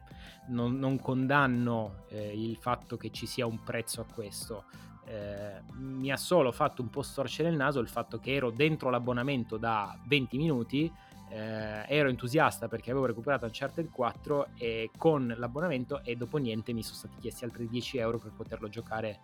[0.48, 4.64] non, non condanno eh, il fatto che ci sia un prezzo a questo.
[5.04, 8.88] Eh, mi ha solo fatto un po' storcere il naso il fatto che ero dentro
[8.88, 10.90] l'abbonamento da 20 minuti
[11.28, 16.84] eh, ero entusiasta perché avevo recuperato Uncharted 4 e con l'abbonamento e dopo niente mi
[16.84, 19.18] sono stati chiesti altri 10 euro per poterlo giocare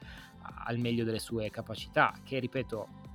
[0.65, 3.09] al meglio delle sue capacità che ripeto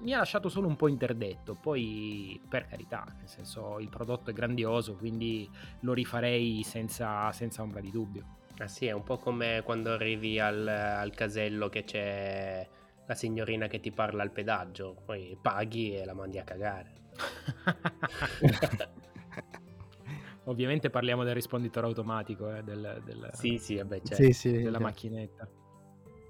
[0.00, 1.54] mi ha lasciato solo un po' interdetto.
[1.54, 5.48] Poi, per carità, nel senso, il prodotto è grandioso, quindi
[5.80, 8.36] lo rifarei senza, senza ombra di dubbio.
[8.58, 12.68] Ah sì, è un po' come quando arrivi al, al casello che c'è
[13.06, 16.92] la signorina che ti parla al pedaggio, poi paghi e la mandi a cagare.
[20.44, 24.22] Ovviamente parliamo del risponditore automatico, eh, del, del, sì, sì, vabbè, certo.
[24.22, 25.48] sì, sì, della macchinetta.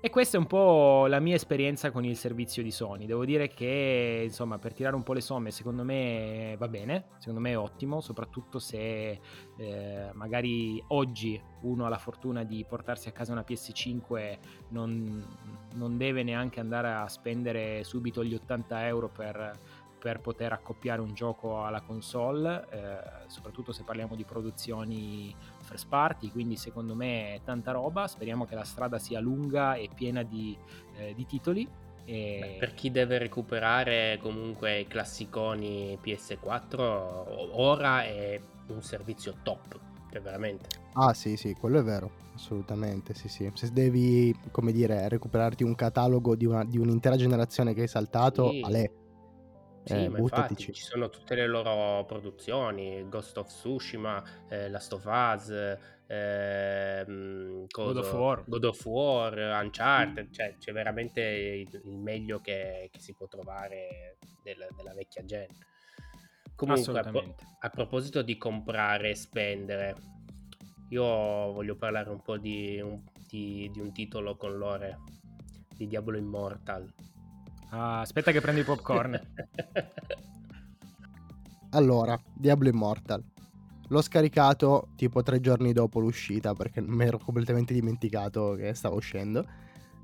[0.01, 3.05] E questa è un po' la mia esperienza con il servizio di Sony.
[3.05, 7.41] Devo dire che, insomma, per tirare un po' le somme, secondo me va bene, secondo
[7.41, 9.21] me è ottimo, soprattutto se
[9.57, 15.27] eh, magari oggi uno ha la fortuna di portarsi a casa una PS5, non,
[15.75, 19.59] non deve neanche andare a spendere subito gli 80 euro per,
[19.99, 25.35] per poter accoppiare un gioco alla console, eh, soprattutto se parliamo di produzioni
[25.69, 29.91] first party, quindi secondo me è tanta roba, speriamo che la strada sia lunga e
[29.95, 30.57] piena di,
[30.97, 31.69] eh, di titoli.
[32.05, 32.39] E...
[32.41, 36.81] Beh, per chi deve recuperare comunque i classiconi PS4,
[37.53, 39.79] ora è un servizio top,
[40.11, 40.69] cioè veramente.
[40.95, 43.51] Ah sì, sì, quello è vero, assolutamente, sì, sì.
[43.53, 48.51] Se devi, come dire, recuperarti un catalogo di, una, di un'intera generazione che hai saltato,
[48.51, 48.93] Sì, Ale,
[49.89, 50.73] sì, eh, ma infatti buttatici.
[50.75, 57.97] ci sono tutte le loro produzioni, Ghost of Tsushima, eh, Last of Us, ehm, God
[57.97, 58.45] of War.
[58.47, 64.19] God of War, Uncharted, cioè c'è veramente il, il meglio che, che si può trovare
[64.43, 65.47] del- della vecchia gen.
[66.55, 69.95] Comunque, a, pro- a proposito di comprare e spendere,
[70.91, 74.99] io voglio parlare un po' di un, di- di un titolo con lore,
[75.77, 76.93] di Diablo Immortal.
[77.71, 79.21] Ah, aspetta che prendo i popcorn.
[81.73, 83.23] Allora, Diablo Immortal.
[83.89, 89.47] L'ho scaricato tipo tre giorni dopo l'uscita perché mi ero completamente dimenticato che stava uscendo.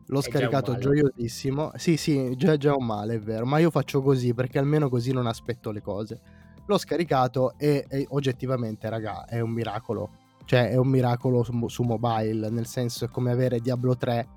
[0.06, 1.72] L'ho È scaricato gioiosissimo.
[1.76, 3.46] Sì, sì, già, già un male, è vero.
[3.46, 6.20] Ma io faccio così perché almeno così non aspetto le cose.
[6.66, 10.10] L'ho scaricato e, e oggettivamente, raga, è un miracolo.
[10.44, 12.50] Cioè, è un miracolo su, su mobile.
[12.50, 14.28] Nel senso, è come avere Diablo 3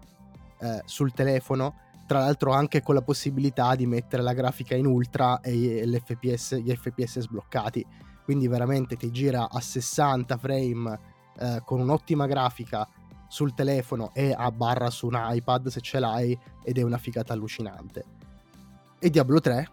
[0.59, 1.75] eh, sul telefono.
[2.08, 6.74] Tra l'altro, anche con la possibilità di mettere la grafica in ultra e l'FPS, gli
[6.74, 7.86] FPS sbloccati.
[8.24, 11.00] Quindi, veramente ti gira a 60 frame
[11.38, 12.88] eh, con un'ottima grafica
[13.28, 17.34] sul telefono e a barra su un iPad se ce l'hai ed è una figata
[17.34, 18.04] allucinante.
[19.00, 19.70] E Diablo 3,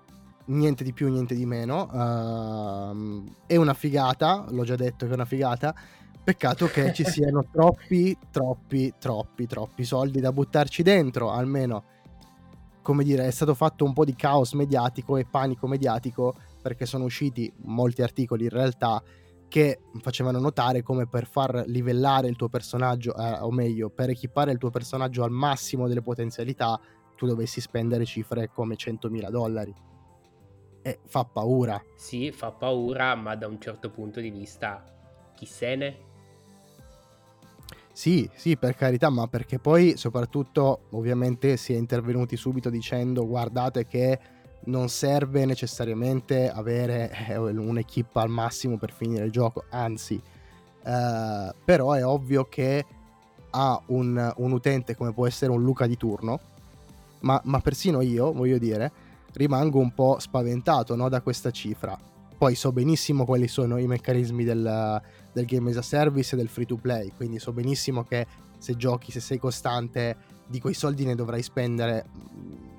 [0.47, 5.15] niente di più, niente di meno, ehm, è una figata, l'ho già detto che è
[5.15, 5.75] una figata,
[6.23, 11.85] peccato che ci siano troppi, troppi, troppi, troppi soldi da buttarci dentro, almeno,
[12.85, 17.05] come dire, è stato fatto un po' di caos mediatico e panico mediatico perché sono
[17.05, 19.03] usciti molti articoli in realtà
[19.49, 24.53] che facevano notare come per far livellare il tuo personaggio, eh, o meglio, per equipare
[24.53, 26.79] il tuo personaggio al massimo delle potenzialità,
[27.17, 29.75] tu dovessi spendere cifre come 100.000 dollari.
[30.83, 31.83] E fa paura.
[31.97, 34.85] Sì, fa paura, ma da un certo punto di vista,
[35.35, 35.99] chi se ne?
[37.97, 43.87] Sì, sì, per carità, ma perché poi soprattutto ovviamente si è intervenuti subito dicendo guardate
[43.87, 44.19] che
[44.65, 50.21] non serve necessariamente avere eh, un'equipe al massimo per finire il gioco, anzi,
[50.85, 52.85] eh, però è ovvio che
[53.51, 56.41] a un, un utente come può essere un Luca di turno,
[57.21, 58.91] ma, ma persino io, voglio dire,
[59.35, 61.97] rimango un po' spaventato no, da questa cifra.
[62.37, 66.49] Poi so benissimo quali sono i meccanismi del, del game as a service e del
[66.49, 68.27] free to play, quindi so benissimo che
[68.59, 70.17] se giochi, se sei costante,
[70.47, 72.07] di quei soldi ne dovrai spendere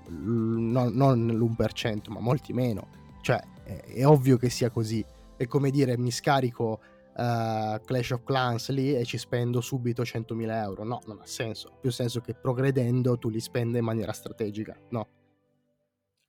[0.10, 2.88] mm, no- non l'1%, ma molti meno.
[3.22, 5.04] Cioè, è, è ovvio che sia così.
[5.38, 6.80] È come dire, mi scarico
[7.18, 10.84] eh, Clash of Clans lì e ci spendo subito 100.000 euro.
[10.84, 11.78] No, non ha senso.
[11.80, 14.78] Più senso che progredendo tu li spenda in maniera strategica.
[14.90, 15.08] No.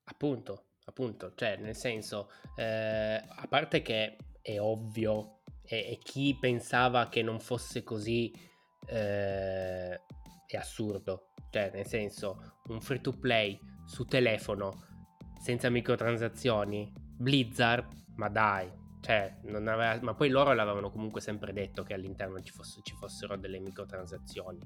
[0.05, 7.09] Appunto, appunto, cioè nel senso, eh, a parte che è ovvio e, e chi pensava
[7.09, 8.33] che non fosse così
[8.87, 14.85] eh, è assurdo, cioè nel senso un free to play su telefono
[15.41, 18.71] senza microtransazioni, Blizzard, ma dai,
[19.01, 23.37] cioè aveva, ma poi loro l'avevano comunque sempre detto che all'interno ci, fosse- ci fossero
[23.37, 24.59] delle microtransazioni.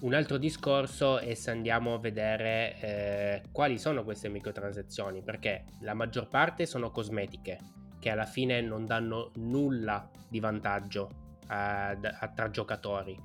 [0.00, 5.92] Un altro discorso è se andiamo a vedere eh, quali sono queste microtransazioni, perché la
[5.92, 7.58] maggior parte sono cosmetiche,
[7.98, 11.10] che alla fine non danno nulla di vantaggio
[11.48, 13.18] a- a- tra giocatori.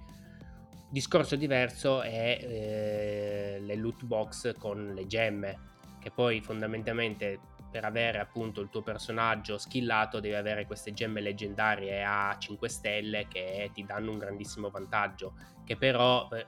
[0.90, 5.60] Discorso diverso è eh, le loot box con le gemme,
[6.00, 7.40] che poi fondamentalmente
[7.74, 13.28] per avere appunto il tuo personaggio skillato devi avere queste gemme leggendarie a 5 stelle
[13.28, 15.34] che ti danno un grandissimo vantaggio
[15.66, 16.46] che però eh,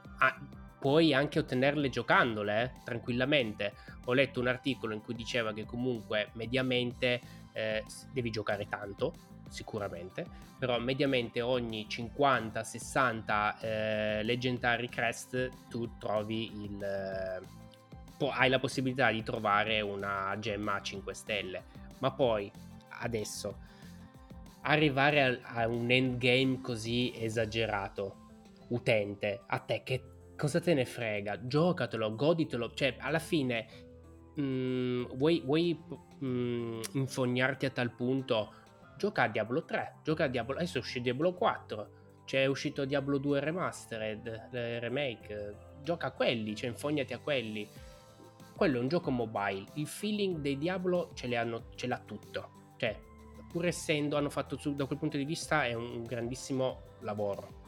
[0.77, 3.73] puoi anche ottenerle giocandole eh, tranquillamente.
[4.05, 7.19] Ho letto un articolo in cui diceva che comunque mediamente
[7.53, 9.15] eh, devi giocare tanto,
[9.49, 10.27] sicuramente,
[10.59, 17.63] però mediamente ogni 50-60 eh, Legendary Crest tu trovi il...
[18.19, 21.63] hai la possibilità di trovare una gemma a 5 stelle,
[21.99, 22.51] ma poi
[23.01, 23.63] adesso
[24.61, 28.23] arrivare a, a un endgame così esagerato
[28.69, 30.03] utente, a te che
[30.37, 31.45] cosa te ne frega?
[31.45, 33.67] Giocatelo, goditelo, cioè alla fine
[34.39, 35.79] mm, vuoi, vuoi
[36.23, 38.53] mm, infognarti a tal punto?
[38.97, 41.89] Gioca a Diablo 3, gioca a Diablo, adesso uscì Diablo 4,
[42.25, 47.67] c'è uscito Diablo 2 Remastered, eh, remake, gioca a quelli, cioè infognati a quelli.
[48.55, 52.97] Quello è un gioco mobile, il feeling dei Diablo ce, hanno, ce l'ha tutto, cioè
[53.51, 57.63] pur essendo hanno fatto su- da quel punto di vista è un grandissimo lavoro.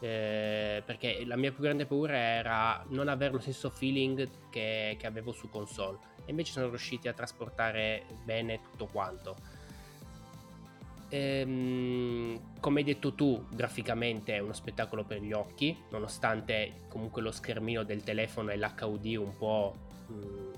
[0.00, 5.06] Eh, perché la mia più grande paura era non avere lo stesso feeling che, che
[5.08, 5.98] avevo su console.
[6.24, 9.34] E invece sono riusciti a trasportare bene tutto quanto.
[11.08, 17.32] Ehm, come hai detto tu, graficamente è uno spettacolo per gli occhi, nonostante comunque lo
[17.32, 20.52] schermino del telefono e l'HUD un po', mh, mm,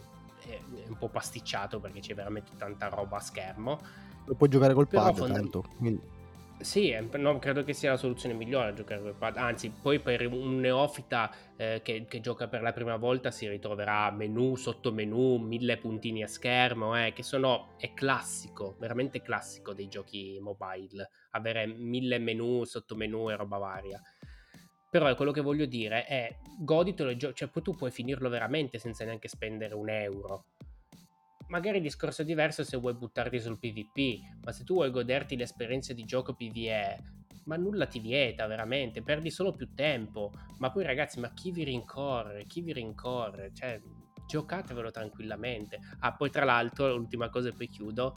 [0.49, 3.79] è un po' pasticciato perché c'è veramente tanta roba a schermo.
[4.25, 5.65] Lo puoi giocare col Però pad fondam- tanto.
[5.77, 6.19] Quindi
[6.61, 9.39] sì, no, credo che sia la soluzione migliore a giocare con il pad.
[9.39, 14.11] Anzi, poi per un neofita eh, che, che, gioca per la prima volta si ritroverà
[14.11, 20.39] menu, sottomenu, mille puntini a schermo, eh, che sono, è classico, veramente classico dei giochi
[20.39, 24.01] mobile, avere mille menu, sottomenu e roba varia.
[24.91, 29.29] Però quello che voglio dire è, goditelo, cioè poi tu puoi finirlo veramente senza neanche
[29.29, 30.45] spendere un euro
[31.51, 35.37] magari il discorso è diverso se vuoi buttarti sul PvP, ma se tu vuoi goderti
[35.37, 37.03] l'esperienza di gioco PvE,
[37.45, 40.33] ma nulla ti vieta veramente, perdi solo più tempo.
[40.59, 42.45] Ma poi ragazzi, ma chi vi rincorre?
[42.45, 43.51] Chi vi rincorre?
[43.53, 43.81] Cioè,
[44.27, 45.81] giocatevelo tranquillamente.
[46.01, 48.15] Ah, poi tra l'altro, l'ultima cosa e poi chiudo,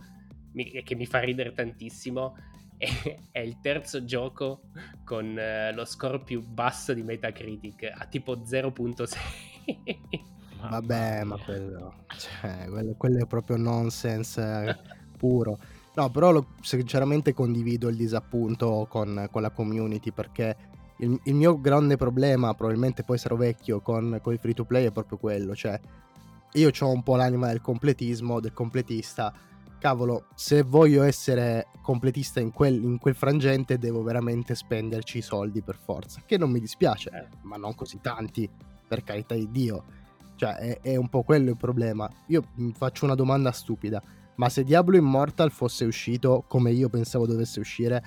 [0.54, 2.36] mi, che mi fa ridere tantissimo,
[2.78, 4.62] è, è il terzo gioco
[5.04, 9.18] con eh, lo score più basso di Metacritic, a tipo 0.6.
[10.70, 14.78] Vabbè, ma quello, cioè, quello, quello è proprio nonsense eh,
[15.18, 15.58] puro.
[15.96, 20.56] No, però lo, sinceramente condivido il disappunto con, con la community perché
[20.98, 24.86] il, il, mio grande problema, probabilmente poi sarò vecchio con, con il free to play,
[24.86, 25.54] è proprio quello.
[25.54, 25.80] Cioè,
[26.54, 29.34] io ho un po' l'anima del completismo, del completista.
[29.84, 35.62] Cavolo, se voglio essere completista in quel, in quel frangente, devo veramente spenderci i soldi
[35.62, 36.22] per forza.
[36.26, 38.50] Che non mi dispiace, eh, ma non così tanti,
[38.88, 39.84] per carità di Dio
[40.36, 42.10] cioè, è, è un po' quello il problema.
[42.28, 44.02] Io faccio una domanda stupida.
[44.36, 48.02] Ma se Diablo Immortal fosse uscito come io pensavo dovesse uscire,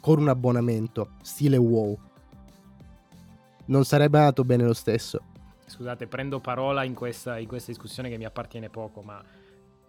[0.00, 1.98] con un abbonamento, stile WoW,
[3.64, 5.20] non sarebbe andato bene lo stesso.
[5.66, 9.20] Scusate, prendo parola in questa, in questa discussione che mi appartiene poco, ma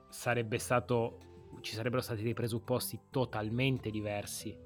[0.09, 1.19] sarebbe stato.
[1.67, 4.57] Ci sarebbero stati dei presupposti totalmente diversi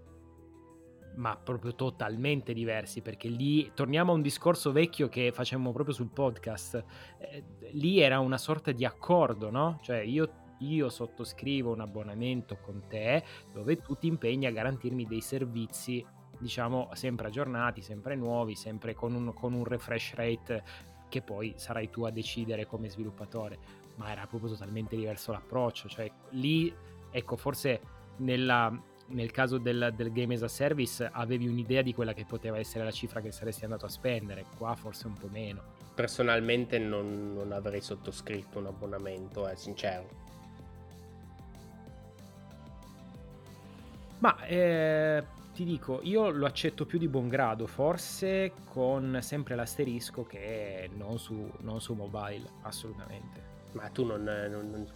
[1.16, 6.12] ma proprio totalmente diversi perché lì torniamo a un discorso vecchio che facemmo proprio sul
[6.12, 6.86] podcast
[7.18, 9.80] eh, lì era una sorta di accordo no?
[9.82, 15.22] cioè io, io, sottoscrivo un abbonamento con te dove tu ti impegni a garantirmi dei
[15.22, 16.06] servizi
[16.38, 20.64] diciamo sempre aggiornati sempre nuovi sempre con un, con un refresh rate
[21.10, 23.58] che poi sarai tu a decidere come sviluppatore
[23.96, 26.74] ma era proprio totalmente diverso l'approccio cioè lì
[27.12, 27.82] ecco forse
[28.18, 28.72] nella,
[29.08, 32.84] nel caso del, del, game as a service avevi un'idea di quella che poteva essere
[32.84, 35.80] la cifra che saresti andato a spendere, qua forse un po' meno.
[35.94, 40.30] Personalmente non, non avrei sottoscritto un abbonamento, è eh, sincero.
[44.20, 50.26] Ma eh, ti dico, io lo accetto più di buon grado, forse con sempre l'asterisco
[50.26, 53.50] che non su, non su mobile, assolutamente.
[53.74, 54.88] Ma tu non, non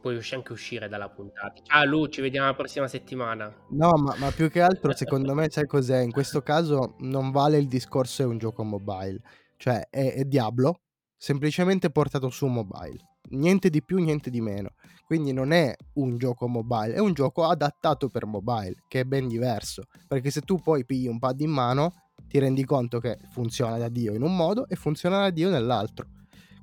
[0.00, 1.60] puoi anche uscire dalla puntata.
[1.62, 3.52] Ciao Lu, ci vediamo la prossima settimana.
[3.70, 6.00] No, ma, ma più che altro secondo me sai cos'è?
[6.00, 9.20] In questo caso non vale il discorso è un gioco mobile,
[9.56, 10.80] cioè è, è Diablo
[11.16, 14.74] semplicemente portato su mobile, niente di più, niente di meno.
[15.04, 19.28] Quindi non è un gioco mobile, è un gioco adattato per mobile, che è ben
[19.28, 19.84] diverso.
[20.06, 21.92] Perché se tu poi pigli un pad in mano,
[22.26, 26.08] ti rendi conto che funziona da Dio in un modo e funziona da Dio nell'altro.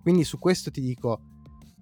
[0.02, 1.33] Quindi su questo ti dico,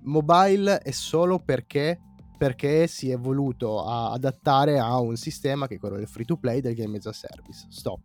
[0.04, 2.00] mobile è solo perché,
[2.38, 6.38] perché si è voluto a, adattare a un sistema che è quello del free to
[6.38, 7.66] play del game as a service.
[7.70, 8.02] Stop.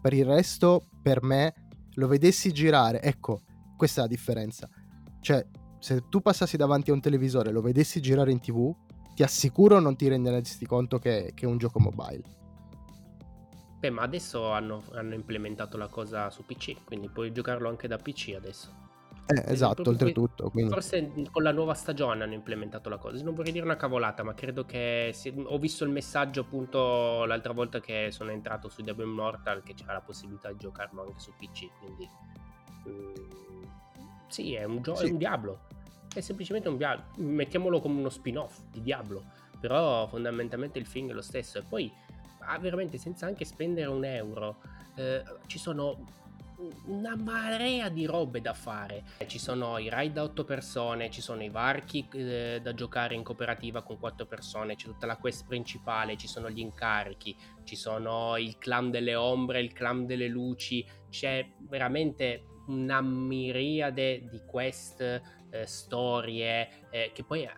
[0.00, 1.54] Per il resto, per me,
[1.94, 3.42] lo vedessi girare, ecco,
[3.76, 4.68] questa è la differenza.
[5.20, 5.46] Cioè,
[5.78, 8.74] se tu passassi davanti a un televisore e lo vedessi girare in tv,
[9.14, 12.22] ti assicuro non ti renderesti conto che, che è un gioco mobile.
[13.80, 17.96] Beh, ma adesso hanno, hanno implementato la cosa su PC, quindi puoi giocarlo anche da
[17.96, 18.88] PC adesso.
[19.30, 20.50] Eh, esatto, oltretutto.
[20.50, 20.72] Quindi.
[20.72, 23.22] Forse con la nuova stagione hanno implementato la cosa.
[23.22, 25.32] Non vorrei dire una cavolata, ma credo che si...
[25.36, 29.92] ho visto il messaggio appunto l'altra volta che sono entrato su Diablo Immortal che c'era
[29.92, 31.68] la possibilità di giocarlo anche su PC.
[31.78, 32.08] Quindi
[32.88, 33.62] mm,
[34.28, 35.06] sì, è un, gio- sì.
[35.06, 35.60] è un Diablo.
[36.12, 37.04] È semplicemente un Diablo.
[37.16, 39.24] Mettiamolo come uno spin-off di Diablo.
[39.60, 41.58] Però fondamentalmente il film è lo stesso.
[41.58, 41.92] E poi,
[42.40, 44.60] ah, veramente, senza anche spendere un euro,
[44.96, 46.18] eh, ci sono
[46.86, 49.04] una marea di robe da fare.
[49.26, 53.22] Ci sono i ride da 8 persone, ci sono i varchi eh, da giocare in
[53.22, 58.36] cooperativa con 4 persone, c'è tutta la quest principale, ci sono gli incarichi, ci sono
[58.36, 65.66] il clan delle ombre, il clan delle luci, c'è veramente una miriade di quest, eh,
[65.66, 67.52] storie, eh, che poi è,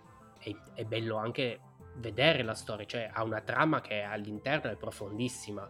[0.75, 1.61] è bello anche
[1.97, 5.69] vedere la storia, cioè ha una trama che all'interno è profondissima.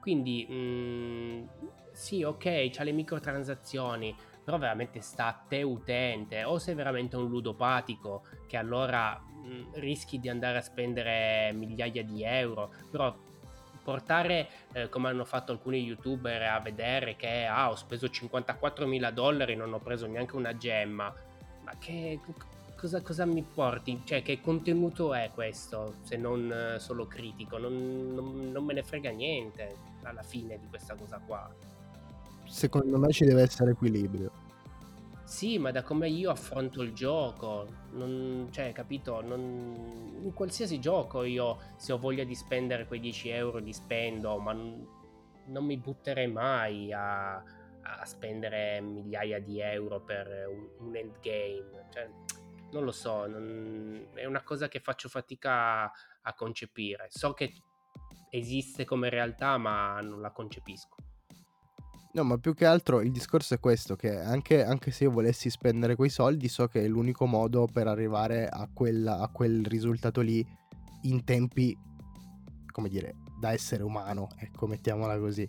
[0.00, 1.46] Quindi mh, mm,
[1.98, 7.28] sì, ok, c'ha le microtransazioni, però veramente sta a te utente, o sei veramente un
[7.28, 13.12] ludopatico che allora mh, rischi di andare a spendere migliaia di euro, però
[13.82, 19.10] portare eh, come hanno fatto alcuni youtuber a vedere che ah, ho speso 54 mila
[19.10, 21.12] dollari e non ho preso neanche una gemma,
[21.64, 22.20] ma che
[22.76, 24.02] cosa, cosa, mi porti?
[24.04, 27.58] Cioè, che contenuto è questo se non uh, solo critico?
[27.58, 29.74] Non, non, non, me ne frega niente
[30.04, 31.76] alla fine di questa cosa qua.
[32.48, 34.46] Secondo me ci deve essere equilibrio.
[35.28, 39.20] Sì, ma da come io affronto il gioco, non, cioè, capito?
[39.20, 44.38] Non, in qualsiasi gioco io, se ho voglia di spendere quei 10 euro, li spendo,
[44.38, 44.88] ma non,
[45.48, 51.88] non mi butterei mai a, a, spendere migliaia di euro per un, un endgame.
[51.90, 52.08] Cioè,
[52.70, 55.92] non lo so, non, è una cosa che faccio fatica a,
[56.22, 57.08] a concepire.
[57.10, 57.52] So che
[58.30, 60.96] esiste come realtà, ma non la concepisco.
[62.10, 65.50] No, ma più che altro il discorso è questo, che anche, anche, se io volessi
[65.50, 70.20] spendere quei soldi, so che è l'unico modo per arrivare a, quella, a quel risultato
[70.22, 70.44] lì
[71.02, 71.76] in tempi,
[72.72, 75.48] come dire, da essere umano, ecco, mettiamola così.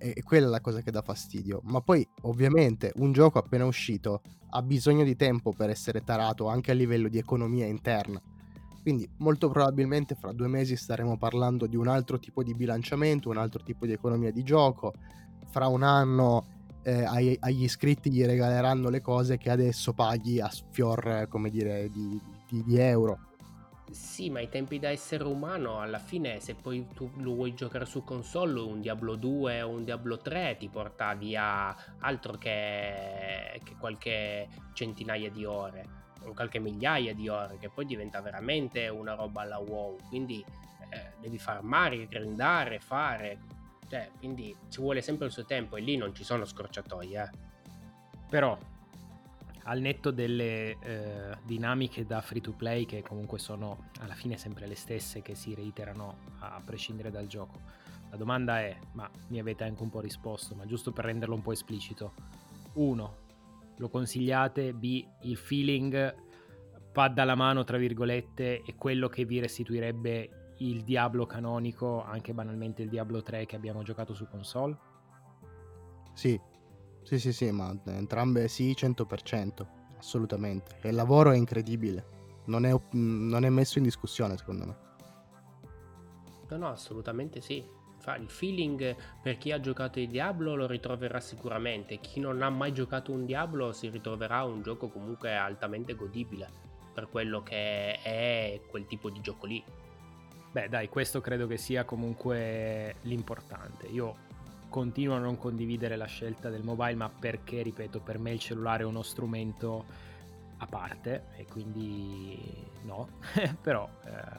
[0.00, 1.60] E quella è la cosa che dà fastidio.
[1.64, 6.70] Ma poi, ovviamente, un gioco appena uscito ha bisogno di tempo per essere tarato anche
[6.70, 8.20] a livello di economia interna.
[8.82, 13.38] Quindi molto probabilmente fra due mesi staremo parlando di un altro tipo di bilanciamento, un
[13.38, 14.94] altro tipo di economia di gioco.
[15.50, 16.44] Fra un anno
[16.82, 21.88] eh, agli, agli, iscritti gli regaleranno le cose che adesso paghi a sfior, come dire,
[21.90, 23.26] di, di, di euro.
[23.90, 27.86] Sì, ma ai tempi da essere umano, alla fine, se poi tu lo vuoi giocare
[27.86, 33.76] su console, un Diablo 2 o un Diablo 3 ti porta via altro che, che
[33.78, 35.86] qualche centinaia di ore,
[36.24, 39.96] o qualche migliaia di ore, che poi diventa veramente una roba alla wow.
[40.08, 40.44] Quindi
[40.90, 43.38] eh, devi farmare, grindare, fare.
[43.88, 47.22] Cioè, quindi ci vuole sempre il suo tempo e lì non ci sono scorciatoie.
[47.22, 47.30] Eh.
[48.28, 48.58] Però
[49.64, 54.66] al netto delle eh, dinamiche da free to play che comunque sono alla fine sempre
[54.66, 57.60] le stesse che si reiterano a prescindere dal gioco.
[58.10, 61.42] La domanda è, ma mi avete anche un po' risposto, ma giusto per renderlo un
[61.42, 62.14] po' esplicito.
[62.74, 63.16] 1.
[63.76, 64.72] Lo consigliate?
[64.72, 65.06] B.
[65.22, 66.14] Il feeling
[66.92, 72.82] pad alla mano, tra virgolette, è quello che vi restituirebbe il Diablo canonico, anche banalmente
[72.82, 74.76] il Diablo 3 che abbiamo giocato su console?
[76.12, 76.40] Sì,
[77.02, 79.66] sì, sì, sì, ma entrambe sì, 100%,
[79.98, 80.78] assolutamente.
[80.82, 84.76] E il lavoro è incredibile, non è, non è messo in discussione secondo me.
[86.48, 87.76] No, no, assolutamente sì.
[88.18, 91.98] Il feeling per chi ha giocato il Diablo lo ritroverà sicuramente.
[91.98, 96.48] Chi non ha mai giocato un Diablo si ritroverà un gioco comunque altamente godibile
[96.94, 99.62] per quello che è quel tipo di gioco lì.
[100.50, 103.86] Beh, dai, questo credo che sia comunque l'importante.
[103.86, 104.26] Io
[104.68, 108.82] continuo a non condividere la scelta del mobile, ma perché, ripeto, per me il cellulare
[108.82, 109.84] è uno strumento
[110.58, 113.08] a parte e quindi no,
[113.62, 114.38] però eh,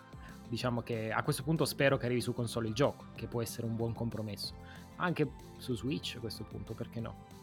[0.50, 3.68] diciamo che a questo punto spero che arrivi su console il gioco, che può essere
[3.68, 4.54] un buon compromesso.
[4.98, 7.38] Anche su Switch a questo punto, perché no?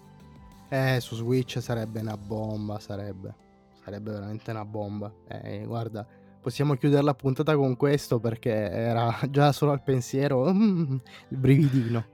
[0.68, 3.44] Eh, su Switch sarebbe una bomba, sarebbe.
[3.82, 5.12] Sarebbe veramente una bomba.
[5.28, 6.04] Eh, guarda,
[6.46, 10.96] possiamo chiudere la puntata con questo perché era già solo al pensiero mm,
[11.30, 12.06] il brividino.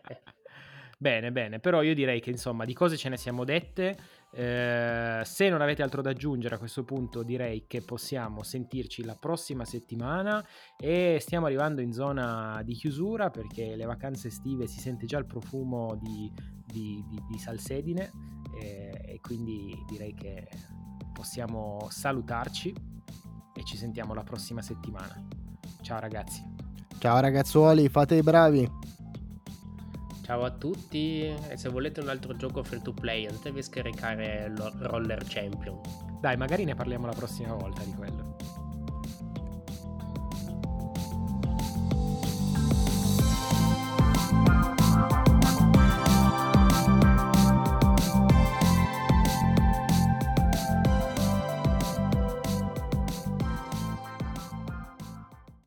[0.98, 3.98] bene, bene, però io direi che insomma di cose ce ne siamo dette.
[4.32, 9.16] Eh, se non avete altro da aggiungere a questo punto direi che possiamo sentirci la
[9.16, 10.42] prossima settimana
[10.78, 15.26] e stiamo arrivando in zona di chiusura perché le vacanze estive si sente già il
[15.26, 16.32] profumo di,
[16.64, 18.10] di, di, di salsedine
[18.58, 20.48] eh, e quindi direi che
[21.12, 22.99] possiamo salutarci
[23.60, 25.22] e ci sentiamo la prossima settimana.
[25.82, 26.42] Ciao ragazzi.
[26.98, 28.68] Ciao ragazzuoli, fate i bravi.
[30.22, 34.52] Ciao a tutti e se volete un altro gioco free to play andatevi a scaricare
[34.80, 35.78] Roller Champion.
[36.20, 38.29] Dai, magari ne parliamo la prossima volta di quello.